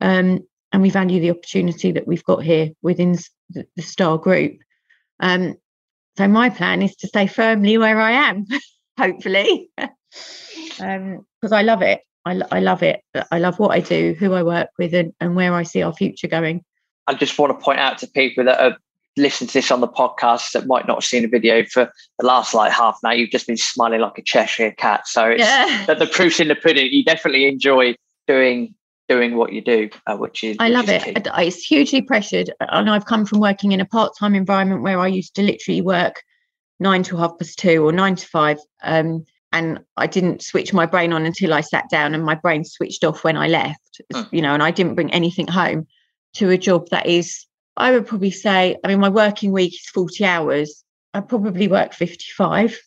um, 0.00 0.40
and 0.72 0.82
we 0.82 0.90
value 0.90 1.20
the 1.20 1.30
opportunity 1.30 1.92
that 1.92 2.06
we've 2.06 2.24
got 2.24 2.42
here 2.42 2.70
within 2.82 3.16
the, 3.50 3.64
the 3.76 3.82
Star 3.82 4.18
Group. 4.18 4.58
Um, 5.20 5.54
so 6.18 6.26
my 6.26 6.50
plan 6.50 6.82
is 6.82 6.96
to 6.96 7.08
stay 7.08 7.26
firmly 7.26 7.78
where 7.78 8.00
I 8.00 8.12
am, 8.12 8.46
hopefully, 8.98 9.70
because 9.76 10.80
um, 10.80 11.52
I 11.52 11.62
love 11.62 11.82
it. 11.82 12.00
I, 12.24 12.40
I 12.50 12.60
love 12.60 12.82
it. 12.82 13.00
I 13.30 13.38
love 13.38 13.60
what 13.60 13.70
I 13.70 13.78
do, 13.78 14.16
who 14.18 14.32
I 14.32 14.42
work 14.42 14.70
with, 14.78 14.94
and, 14.94 15.12
and 15.20 15.36
where 15.36 15.54
I 15.54 15.62
see 15.62 15.82
our 15.82 15.94
future 15.94 16.26
going. 16.26 16.64
I 17.06 17.14
just 17.14 17.38
want 17.38 17.58
to 17.58 17.64
point 17.64 17.78
out 17.78 17.98
to 17.98 18.06
people 18.08 18.44
that 18.44 18.60
are 18.60 18.76
listen 19.16 19.46
to 19.46 19.52
this 19.54 19.70
on 19.70 19.80
the 19.80 19.88
podcast 19.88 20.52
that 20.52 20.66
might 20.66 20.86
not 20.86 20.96
have 20.96 21.04
seen 21.04 21.24
a 21.24 21.28
video 21.28 21.64
for 21.64 21.90
the 22.18 22.26
last 22.26 22.52
like 22.54 22.70
half 22.72 22.98
an 23.02 23.08
hour, 23.08 23.14
you've 23.14 23.30
just 23.30 23.46
been 23.46 23.56
smiling 23.56 24.00
like 24.00 24.18
a 24.18 24.22
Cheshire 24.22 24.72
cat. 24.72 25.08
So 25.08 25.30
it's 25.30 25.40
yeah. 25.40 25.84
the, 25.86 25.94
the 25.94 26.06
proof's 26.06 26.40
in 26.40 26.48
the 26.48 26.54
pudding. 26.54 26.92
You 26.92 27.04
definitely 27.04 27.46
enjoy 27.46 27.94
doing 28.26 28.74
doing 29.08 29.36
what 29.36 29.52
you 29.52 29.62
do, 29.62 29.88
uh, 30.06 30.16
which 30.16 30.42
is 30.42 30.56
I 30.58 30.68
love 30.68 30.88
is 30.88 31.02
it. 31.04 31.28
It's 31.36 31.62
hugely 31.62 32.02
pressured. 32.02 32.52
And 32.60 32.90
I've 32.90 33.06
come 33.06 33.24
from 33.24 33.40
working 33.40 33.72
in 33.72 33.80
a 33.80 33.84
part-time 33.84 34.34
environment 34.34 34.82
where 34.82 34.98
I 34.98 35.06
used 35.06 35.34
to 35.36 35.42
literally 35.42 35.80
work 35.80 36.22
nine 36.80 37.04
to 37.04 37.16
half 37.16 37.38
past 37.38 37.58
two 37.58 37.86
or 37.86 37.92
nine 37.92 38.16
to 38.16 38.26
five. 38.26 38.58
Um, 38.82 39.24
and 39.52 39.80
I 39.96 40.08
didn't 40.08 40.42
switch 40.42 40.72
my 40.72 40.86
brain 40.86 41.12
on 41.12 41.24
until 41.24 41.54
I 41.54 41.60
sat 41.60 41.88
down 41.88 42.14
and 42.14 42.24
my 42.24 42.34
brain 42.34 42.64
switched 42.64 43.04
off 43.04 43.22
when 43.22 43.36
I 43.36 43.46
left, 43.46 44.00
mm. 44.12 44.28
you 44.32 44.42
know, 44.42 44.52
and 44.52 44.62
I 44.62 44.72
didn't 44.72 44.96
bring 44.96 45.12
anything 45.12 45.46
home 45.46 45.86
to 46.36 46.50
a 46.50 46.58
job 46.58 46.88
that 46.90 47.06
is 47.06 47.46
I 47.76 47.92
would 47.92 48.06
probably 48.06 48.30
say, 48.30 48.76
I 48.82 48.88
mean, 48.88 49.00
my 49.00 49.08
working 49.08 49.52
week 49.52 49.74
is 49.74 49.90
40 49.92 50.24
hours. 50.24 50.82
I 51.12 51.20
probably 51.20 51.68
work 51.68 51.92
55. 51.92 52.78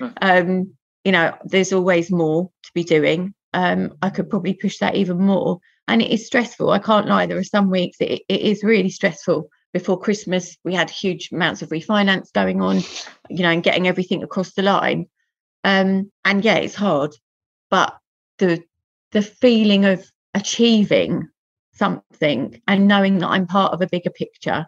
Mm. 0.00 0.12
Um, 0.20 0.74
you 1.04 1.12
know, 1.12 1.36
there's 1.44 1.72
always 1.72 2.10
more 2.10 2.50
to 2.64 2.70
be 2.74 2.82
doing. 2.82 3.34
Um, 3.54 3.96
I 4.02 4.10
could 4.10 4.30
probably 4.30 4.54
push 4.54 4.78
that 4.78 4.96
even 4.96 5.18
more. 5.18 5.58
And 5.88 6.02
it 6.02 6.10
is 6.10 6.26
stressful. 6.26 6.70
I 6.70 6.78
can't 6.78 7.08
lie. 7.08 7.26
There 7.26 7.38
are 7.38 7.44
some 7.44 7.70
weeks 7.70 7.98
it, 8.00 8.22
it 8.28 8.40
is 8.40 8.64
really 8.64 8.90
stressful. 8.90 9.48
Before 9.72 9.98
Christmas, 9.98 10.56
we 10.64 10.74
had 10.74 10.90
huge 10.90 11.30
amounts 11.32 11.62
of 11.62 11.70
refinance 11.70 12.32
going 12.32 12.60
on, 12.60 12.82
you 13.30 13.42
know, 13.42 13.50
and 13.50 13.62
getting 13.62 13.88
everything 13.88 14.22
across 14.22 14.52
the 14.52 14.62
line. 14.62 15.06
Um, 15.64 16.10
and 16.24 16.44
yeah, 16.44 16.56
it's 16.56 16.74
hard. 16.74 17.14
But 17.70 17.96
the 18.38 18.62
the 19.12 19.22
feeling 19.22 19.84
of 19.84 20.04
achieving 20.34 21.28
something 21.82 22.62
and 22.68 22.86
knowing 22.86 23.18
that 23.18 23.26
I'm 23.26 23.48
part 23.48 23.72
of 23.72 23.82
a 23.82 23.88
bigger 23.88 24.10
picture 24.10 24.66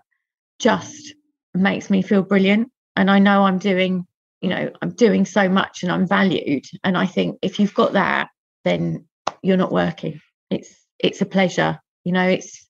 just 0.59 1.15
makes 1.55 1.89
me 1.89 2.03
feel 2.03 2.23
brilliant. 2.23 2.73
And 2.97 3.09
I 3.09 3.21
know 3.21 3.45
I'm 3.45 3.59
doing, 3.59 4.05
you 4.41 4.49
know, 4.49 4.73
I'm 4.83 4.91
doing 4.91 5.25
so 5.25 5.49
much 5.49 5.85
and 5.85 5.93
I'm 5.93 6.09
valued. 6.09 6.65
And 6.83 6.99
I 6.99 7.07
think 7.07 7.39
if 7.41 7.61
you've 7.61 7.75
got 7.83 7.93
that, 7.93 8.31
then 8.65 9.07
you're 9.43 9.57
not 9.65 9.71
working. 9.71 10.21
It's 10.51 10.75
it's 10.99 11.21
a 11.21 11.27
pleasure. 11.27 11.79
You 12.03 12.11
know, 12.11 12.27
it's 12.27 12.67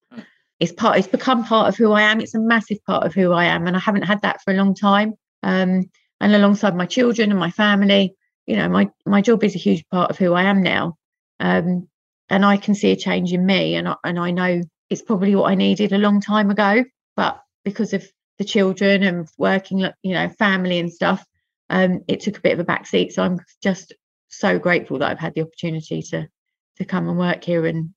it's 0.60 0.72
part 0.72 0.98
it's 0.98 1.08
become 1.08 1.44
part 1.44 1.68
of 1.68 1.76
who 1.78 1.92
I 1.92 2.02
am. 2.02 2.20
It's 2.20 2.34
a 2.34 2.40
massive 2.54 2.84
part 2.84 3.06
of 3.06 3.14
who 3.14 3.32
I 3.32 3.46
am. 3.46 3.66
And 3.66 3.74
I 3.74 3.80
haven't 3.80 4.10
had 4.10 4.20
that 4.22 4.42
for 4.42 4.52
a 4.52 4.56
long 4.56 4.74
time. 4.74 5.14
Um, 5.42 5.84
and 6.20 6.34
alongside 6.34 6.76
my 6.76 6.86
children 6.86 7.30
and 7.30 7.40
my 7.40 7.50
family, 7.50 8.14
you 8.46 8.56
know, 8.56 8.68
my 8.68 8.90
my 9.06 9.22
job 9.22 9.42
is 9.42 9.54
a 9.54 9.64
huge 9.66 9.84
part 9.90 10.10
of 10.10 10.18
who 10.18 10.34
I 10.34 10.42
am 10.42 10.62
now. 10.62 10.98
Um, 11.40 11.88
and 12.30 12.44
I 12.44 12.56
can 12.56 12.74
see 12.74 12.90
a 12.90 12.96
change 12.96 13.32
in 13.32 13.44
me 13.46 13.74
and 13.74 13.88
I, 13.88 13.96
and 14.04 14.18
I 14.18 14.30
know 14.30 14.62
it's 14.90 15.02
probably 15.02 15.34
what 15.34 15.50
I 15.50 15.54
needed 15.54 15.92
a 15.92 15.98
long 15.98 16.20
time 16.20 16.50
ago 16.50 16.84
but 17.16 17.40
because 17.64 17.92
of 17.92 18.06
the 18.38 18.44
children 18.44 19.02
and 19.02 19.28
working 19.38 19.78
you 19.78 20.14
know 20.14 20.28
family 20.30 20.78
and 20.78 20.92
stuff 20.92 21.24
um, 21.70 22.02
it 22.08 22.20
took 22.20 22.38
a 22.38 22.40
bit 22.40 22.52
of 22.52 22.60
a 22.60 22.64
backseat. 22.64 23.12
So 23.12 23.22
I'm 23.22 23.40
just 23.62 23.92
so 24.28 24.58
grateful 24.58 24.98
that 24.98 25.10
I've 25.10 25.18
had 25.18 25.34
the 25.34 25.42
opportunity 25.42 26.02
to 26.02 26.28
to 26.76 26.84
come 26.84 27.08
and 27.08 27.18
work 27.18 27.44
here 27.44 27.66
and 27.66 27.90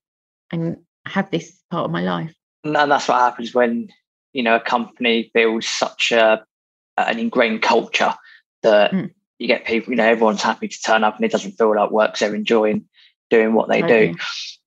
and 0.51 0.77
have 1.05 1.31
this 1.31 1.59
part 1.71 1.85
of 1.85 1.91
my 1.91 2.01
life. 2.01 2.33
And 2.63 2.75
that's 2.75 3.07
what 3.07 3.19
happens 3.19 3.53
when 3.53 3.89
you 4.33 4.43
know 4.43 4.55
a 4.55 4.61
company 4.61 5.31
builds 5.33 5.67
such 5.67 6.11
a 6.11 6.43
an 6.97 7.19
ingrained 7.19 7.61
culture 7.61 8.13
that 8.63 8.91
mm. 8.91 9.11
you 9.37 9.47
get 9.47 9.65
people 9.65 9.91
you 9.91 9.97
know 9.97 10.05
everyone's 10.05 10.41
happy 10.41 10.67
to 10.67 10.81
turn 10.81 11.03
up 11.03 11.15
and 11.15 11.25
it 11.25 11.31
doesn't 11.31 11.53
feel 11.53 11.75
like 11.75 11.91
work 11.91 12.17
they're 12.17 12.33
enjoying 12.33 12.85
doing 13.29 13.53
what 13.53 13.69
they 13.69 13.83
okay. 13.83 14.11
do. 14.13 14.19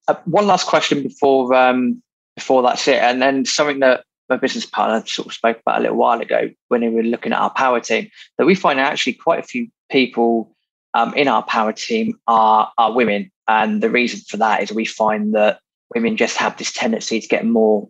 Uh, 0.07 0.15
one 0.25 0.47
last 0.47 0.67
question 0.67 1.03
before 1.03 1.53
um, 1.53 2.01
before 2.35 2.61
that's 2.61 2.87
it, 2.87 3.01
and 3.01 3.21
then 3.21 3.45
something 3.45 3.79
that 3.79 4.03
my 4.29 4.37
business 4.37 4.65
partner 4.65 5.05
sort 5.05 5.27
of 5.27 5.33
spoke 5.33 5.59
about 5.59 5.79
a 5.79 5.81
little 5.81 5.97
while 5.97 6.21
ago 6.21 6.49
when 6.69 6.81
we 6.81 6.89
were 6.89 7.03
looking 7.03 7.33
at 7.33 7.39
our 7.39 7.49
power 7.51 7.79
team 7.79 8.09
that 8.37 8.45
we 8.45 8.55
find 8.55 8.79
actually 8.79 9.13
quite 9.13 9.39
a 9.39 9.43
few 9.43 9.67
people 9.91 10.55
um, 10.93 11.13
in 11.15 11.27
our 11.27 11.43
power 11.43 11.73
team 11.73 12.19
are 12.27 12.71
are 12.77 12.93
women, 12.93 13.31
and 13.47 13.81
the 13.81 13.89
reason 13.89 14.19
for 14.27 14.37
that 14.37 14.63
is 14.63 14.71
we 14.71 14.85
find 14.85 15.35
that 15.35 15.59
women 15.93 16.17
just 16.17 16.37
have 16.37 16.57
this 16.57 16.71
tendency 16.71 17.19
to 17.19 17.27
get 17.27 17.45
more 17.45 17.89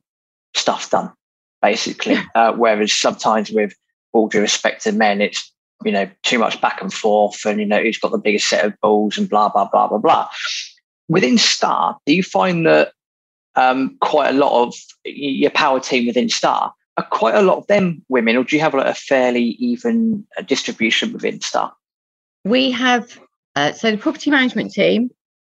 stuff 0.56 0.90
done, 0.90 1.12
basically. 1.62 2.18
Uh, 2.36 2.54
whereas 2.54 2.94
sometimes 2.94 3.52
with 3.52 3.74
all 4.14 4.28
due 4.28 4.42
respect 4.42 4.84
to 4.84 4.92
men, 4.92 5.22
it's 5.22 5.52
you 5.86 5.92
know, 5.92 6.10
too 6.24 6.40
much 6.40 6.60
back 6.62 6.82
and 6.82 6.94
forth 6.94 7.46
and, 7.46 7.60
you 7.60 7.66
know, 7.66 7.82
who's 7.82 7.98
got 7.98 8.12
the 8.12 8.18
biggest 8.18 8.48
set 8.48 8.66
of 8.66 8.80
balls 8.82 9.18
and 9.18 9.30
blah, 9.30 9.50
blah, 9.50 9.68
blah, 9.72 9.88
blah, 9.88 9.98
blah. 9.98 10.30
Within 11.10 11.38
Star, 11.38 11.98
do 12.06 12.14
you 12.14 12.24
find 12.24 12.66
that 12.66 12.94
um, 13.56 13.98
quite 14.00 14.30
a 14.30 14.38
lot 14.38 14.66
of 14.66 14.76
your 15.04 15.52
power 15.52 15.80
team 15.80 16.08
within 16.08 16.30
Star 16.30 16.74
are 16.98 17.06
quite 17.06 17.36
a 17.36 17.42
lot 17.42 17.58
of 17.58 17.68
them 17.68 18.04
women, 18.10 18.36
or 18.36 18.44
do 18.44 18.56
you 18.56 18.62
have 18.62 18.74
like 18.74 18.86
a 18.86 18.94
fairly 18.94 19.56
even 19.60 20.26
uh, 20.38 20.42
distribution 20.42 21.14
within 21.14 21.42
Star? 21.42 21.74
We 22.44 22.72
have, 22.72 23.20
uh, 23.56 23.74
so 23.74 23.92
the 23.92 23.98
property 23.98 24.30
management 24.30 24.72
team 24.72 25.10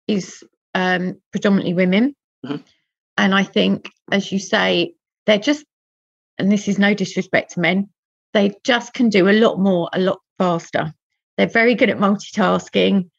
is 0.08 0.42
um, 0.74 1.20
predominantly 1.30 1.74
women. 1.74 2.14
Mm-hmm. 2.44 2.62
And 3.18 3.35
I 3.35 3.44
think, 3.44 3.90
as 4.11 4.32
you 4.32 4.38
say, 4.38 4.94
they're 5.26 5.38
just, 5.38 5.64
and 6.38 6.50
this 6.50 6.68
is 6.68 6.78
no 6.78 6.94
disrespect 6.94 7.52
to 7.52 7.61
men, 7.61 7.88
they 8.32 8.54
just 8.64 8.94
can 8.94 9.08
do 9.08 9.28
a 9.28 9.32
lot 9.32 9.58
more 9.58 9.88
a 9.92 9.98
lot 9.98 10.20
faster. 10.38 10.92
They're 11.36 11.46
very 11.46 11.74
good 11.74 11.90
at 11.90 11.98
multitasking. 11.98 13.10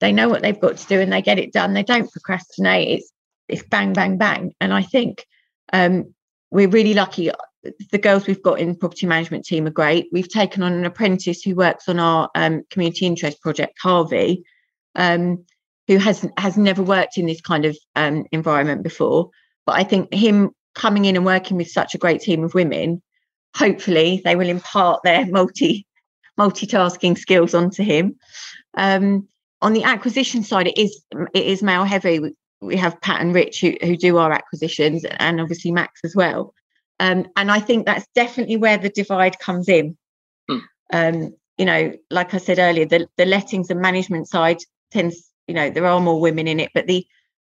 They 0.00 0.12
know 0.12 0.28
what 0.28 0.42
they've 0.42 0.60
got 0.60 0.76
to 0.76 0.86
do 0.86 1.00
and 1.00 1.12
they 1.12 1.22
get 1.22 1.38
it 1.38 1.52
done. 1.52 1.74
They 1.74 1.82
don't 1.82 2.10
procrastinate. 2.10 2.98
It's 2.98 3.12
it's 3.48 3.62
bang, 3.62 3.92
bang, 3.92 4.18
bang. 4.18 4.52
And 4.60 4.72
I 4.72 4.82
think 4.82 5.24
um, 5.72 6.14
we're 6.50 6.68
really 6.68 6.94
lucky. 6.94 7.30
The 7.90 7.98
girls 7.98 8.26
we've 8.26 8.42
got 8.42 8.60
in 8.60 8.76
property 8.76 9.06
management 9.06 9.44
team 9.44 9.66
are 9.66 9.70
great. 9.70 10.08
We've 10.12 10.28
taken 10.28 10.62
on 10.62 10.72
an 10.72 10.84
apprentice 10.84 11.42
who 11.42 11.54
works 11.54 11.88
on 11.88 11.98
our 11.98 12.30
um, 12.34 12.62
community 12.70 13.06
interest 13.06 13.40
project, 13.40 13.78
Harvey, 13.82 14.44
um, 14.94 15.44
who 15.88 15.96
has 15.96 16.26
has 16.36 16.56
never 16.56 16.82
worked 16.82 17.18
in 17.18 17.26
this 17.26 17.40
kind 17.40 17.64
of 17.64 17.76
um, 17.96 18.26
environment 18.32 18.82
before. 18.82 19.30
But 19.66 19.76
I 19.76 19.84
think 19.84 20.12
him 20.12 20.50
coming 20.74 21.06
in 21.06 21.16
and 21.16 21.26
working 21.26 21.56
with 21.56 21.68
such 21.68 21.94
a 21.94 21.98
great 21.98 22.20
team 22.20 22.44
of 22.44 22.54
women 22.54 23.02
hopefully 23.56 24.22
they 24.24 24.36
will 24.36 24.48
impart 24.48 25.02
their 25.02 25.26
multi 25.26 25.86
multitasking 26.38 27.18
skills 27.18 27.54
onto 27.54 27.82
him. 27.82 28.16
Um, 28.76 29.28
on 29.60 29.72
the 29.72 29.82
acquisition 29.82 30.44
side, 30.44 30.68
it 30.68 30.78
is 30.78 31.02
it 31.34 31.44
is 31.44 31.62
male 31.62 31.84
heavy. 31.84 32.20
We, 32.20 32.34
we 32.60 32.76
have 32.76 33.00
Pat 33.00 33.20
and 33.20 33.34
Rich 33.34 33.60
who, 33.60 33.74
who 33.82 33.96
do 33.96 34.18
our 34.18 34.32
acquisitions, 34.32 35.04
and 35.04 35.40
obviously 35.40 35.72
Max 35.72 36.00
as 36.04 36.14
well. 36.14 36.54
Um, 37.00 37.26
and 37.36 37.50
I 37.50 37.60
think 37.60 37.86
that's 37.86 38.06
definitely 38.14 38.56
where 38.56 38.78
the 38.78 38.88
divide 38.88 39.38
comes 39.38 39.68
in. 39.68 39.96
Mm. 40.50 40.62
Um, 40.92 41.34
you 41.56 41.64
know, 41.64 41.92
like 42.10 42.34
I 42.34 42.38
said 42.38 42.58
earlier, 42.58 42.86
the, 42.86 43.08
the 43.16 43.26
lettings 43.26 43.70
and 43.70 43.80
management 43.80 44.28
side 44.28 44.58
tends, 44.90 45.30
you 45.46 45.54
know, 45.54 45.70
there 45.70 45.86
are 45.86 46.00
more 46.00 46.20
women 46.20 46.48
in 46.48 46.60
it, 46.60 46.70
but 46.74 46.86
the 46.86 47.06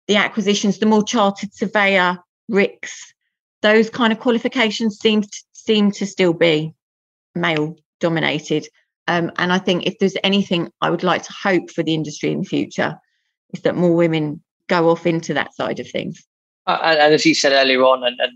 the 0.08 0.16
acquisitions, 0.16 0.80
the 0.80 0.88
more 0.88 1.04
chartered 1.04 1.54
surveyor, 1.54 2.18
RICS, 2.50 3.14
those 3.62 3.92
kind 3.92 4.12
of 4.12 4.20
qualifications 4.20 4.98
seem 4.98 5.22
to, 5.22 5.44
seem 5.70 5.92
to 5.92 6.08
still 6.08 6.34
be 6.34 6.74
male 7.36 7.76
dominated. 8.00 8.68
Um, 9.08 9.32
and 9.38 9.54
I 9.54 9.60
think 9.60 9.86
if 9.86 10.00
there's 10.00 10.18
anything 10.24 10.72
I 10.82 10.90
would 10.90 11.04
like 11.04 11.22
to 11.24 11.34
hope 11.34 11.70
for 11.70 11.84
the 11.84 11.94
industry 11.94 12.32
in 12.32 12.40
the 12.40 12.48
future, 12.48 13.00
is 13.54 13.62
that 13.62 13.76
more 13.76 13.96
women 13.96 14.42
go 14.68 14.90
off 14.90 15.06
into 15.06 15.32
that 15.36 15.54
side 15.54 15.80
of 15.80 15.88
things. 15.88 16.26
Uh, 16.66 16.80
and, 16.82 17.00
and, 17.00 17.14
as 17.14 17.24
you 17.24 17.36
said 17.36 17.52
earlier 17.52 17.84
on, 17.84 18.04
and, 18.04 18.20
and 18.20 18.32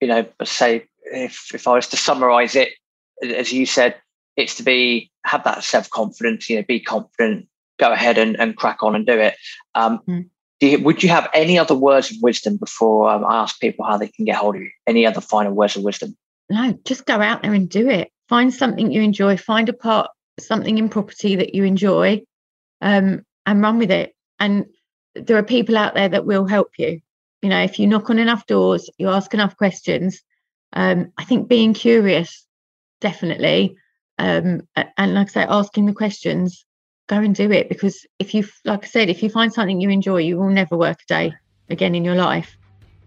you 0.00 0.08
know, 0.08 0.24
say 0.44 0.86
if 1.12 1.54
if 1.54 1.68
I 1.68 1.72
was 1.74 1.88
to 1.88 1.96
summarise 1.98 2.56
it, 2.56 2.70
as 3.22 3.52
you 3.52 3.66
said, 3.66 3.94
it's 4.36 4.54
to 4.56 4.62
be 4.62 5.10
have 5.26 5.44
that 5.44 5.64
self 5.64 5.90
confidence. 5.90 6.48
You 6.48 6.56
know, 6.56 6.64
be 6.66 6.80
confident, 6.80 7.48
go 7.78 7.92
ahead 7.92 8.16
and, 8.16 8.38
and 8.40 8.56
crack 8.56 8.82
on 8.82 8.94
and 8.94 9.06
do 9.06 9.18
it. 9.18 9.34
Um, 9.74 10.00
mm. 10.08 10.28
do 10.60 10.66
you, 10.68 10.82
would 10.82 11.02
you 11.02 11.10
have 11.10 11.28
any 11.34 11.58
other 11.58 11.74
words 11.74 12.10
of 12.10 12.16
wisdom 12.22 12.56
before 12.56 13.10
um, 13.10 13.26
I 13.26 13.42
ask 13.42 13.60
people 13.60 13.84
how 13.84 13.98
they 13.98 14.08
can 14.08 14.24
get 14.24 14.36
hold 14.36 14.56
of 14.56 14.62
you? 14.62 14.70
Any 14.86 15.06
other 15.06 15.20
final 15.20 15.52
words 15.52 15.76
of 15.76 15.82
wisdom? 15.82 16.16
No, 16.52 16.78
just 16.84 17.06
go 17.06 17.14
out 17.14 17.40
there 17.40 17.54
and 17.54 17.66
do 17.66 17.88
it. 17.88 18.12
Find 18.28 18.52
something 18.52 18.92
you 18.92 19.00
enjoy. 19.00 19.38
Find 19.38 19.70
a 19.70 19.72
part, 19.72 20.10
something 20.38 20.76
in 20.76 20.90
property 20.90 21.36
that 21.36 21.54
you 21.54 21.64
enjoy, 21.64 22.22
um, 22.82 23.24
and 23.46 23.62
run 23.62 23.78
with 23.78 23.90
it. 23.90 24.14
And 24.38 24.66
there 25.14 25.38
are 25.38 25.42
people 25.42 25.78
out 25.78 25.94
there 25.94 26.10
that 26.10 26.26
will 26.26 26.44
help 26.44 26.68
you. 26.76 27.00
You 27.40 27.48
know, 27.48 27.62
if 27.62 27.78
you 27.78 27.86
knock 27.86 28.10
on 28.10 28.18
enough 28.18 28.46
doors, 28.46 28.90
you 28.98 29.08
ask 29.08 29.32
enough 29.32 29.56
questions. 29.56 30.22
Um, 30.74 31.12
I 31.16 31.24
think 31.24 31.48
being 31.48 31.72
curious, 31.72 32.46
definitely, 33.00 33.76
um, 34.18 34.68
and 34.76 35.14
like 35.14 35.28
I 35.28 35.30
say, 35.30 35.46
asking 35.48 35.86
the 35.86 35.94
questions, 35.94 36.66
go 37.08 37.16
and 37.16 37.34
do 37.34 37.50
it 37.50 37.70
because 37.70 38.06
if 38.18 38.34
you, 38.34 38.44
like 38.66 38.84
I 38.84 38.88
said, 38.88 39.08
if 39.08 39.22
you 39.22 39.30
find 39.30 39.52
something 39.52 39.80
you 39.80 39.88
enjoy, 39.88 40.18
you 40.18 40.36
will 40.36 40.50
never 40.50 40.76
work 40.76 40.98
a 41.02 41.06
day 41.06 41.34
again 41.70 41.94
in 41.94 42.04
your 42.04 42.14
life. 42.14 42.58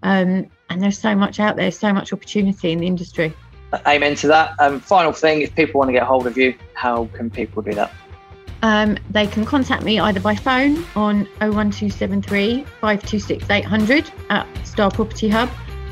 Um, 0.05 0.47
and 0.69 0.81
there's 0.81 0.97
so 0.99 1.15
much 1.15 1.39
out 1.39 1.55
there, 1.55 1.71
so 1.71 1.91
much 1.91 2.13
opportunity 2.13 2.71
in 2.71 2.77
the 2.77 2.85
industry. 2.85 3.33
Amen 3.87 4.13
to 4.17 4.27
that. 4.27 4.53
Um, 4.59 4.79
final 4.79 5.11
thing, 5.11 5.41
if 5.41 5.55
people 5.55 5.79
want 5.79 5.89
to 5.89 5.93
get 5.93 6.03
hold 6.03 6.27
of 6.27 6.37
you, 6.37 6.53
how 6.75 7.05
can 7.13 7.31
people 7.31 7.63
do 7.63 7.73
that? 7.73 7.91
Um, 8.61 8.99
they 9.09 9.25
can 9.25 9.45
contact 9.45 9.81
me 9.83 9.99
either 9.99 10.19
by 10.19 10.35
phone 10.35 10.85
on 10.95 11.25
01273 11.39 12.63
526 12.63 13.49
800 13.49 14.11
at 14.29 14.45
Star 14.65 14.91
Property 14.91 15.27
Hub, 15.27 15.49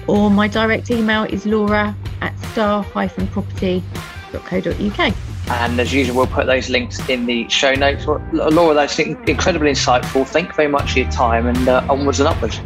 or 0.07 0.29
my 0.29 0.47
direct 0.47 0.91
email 0.91 1.23
is 1.23 1.47
laura 1.47 1.95
at 2.21 2.37
star-property.co.uk. 2.51 5.13
And 5.49 5.79
as 5.79 5.91
usual, 5.91 6.17
we'll 6.17 6.27
put 6.27 6.45
those 6.45 6.69
links 6.69 7.09
in 7.09 7.25
the 7.25 7.49
show 7.49 7.73
notes. 7.73 8.05
Laura, 8.05 8.75
that's 8.75 8.99
incredibly 8.99 9.71
insightful. 9.71 10.27
Thank 10.27 10.49
you 10.49 10.53
very 10.53 10.69
much 10.69 10.91
for 10.93 10.99
your 10.99 11.09
time 11.11 11.47
and 11.47 11.67
uh, 11.67 11.83
onwards 11.89 12.19
and 12.19 12.29
upwards. 12.29 12.61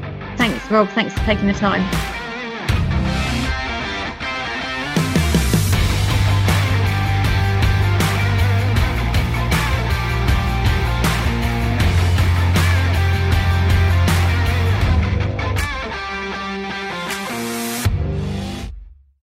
Rob. 0.70 0.90
Thanks 0.90 1.14
for 1.14 1.22
taking 1.22 1.48
the 1.48 1.54
time. 1.54 2.17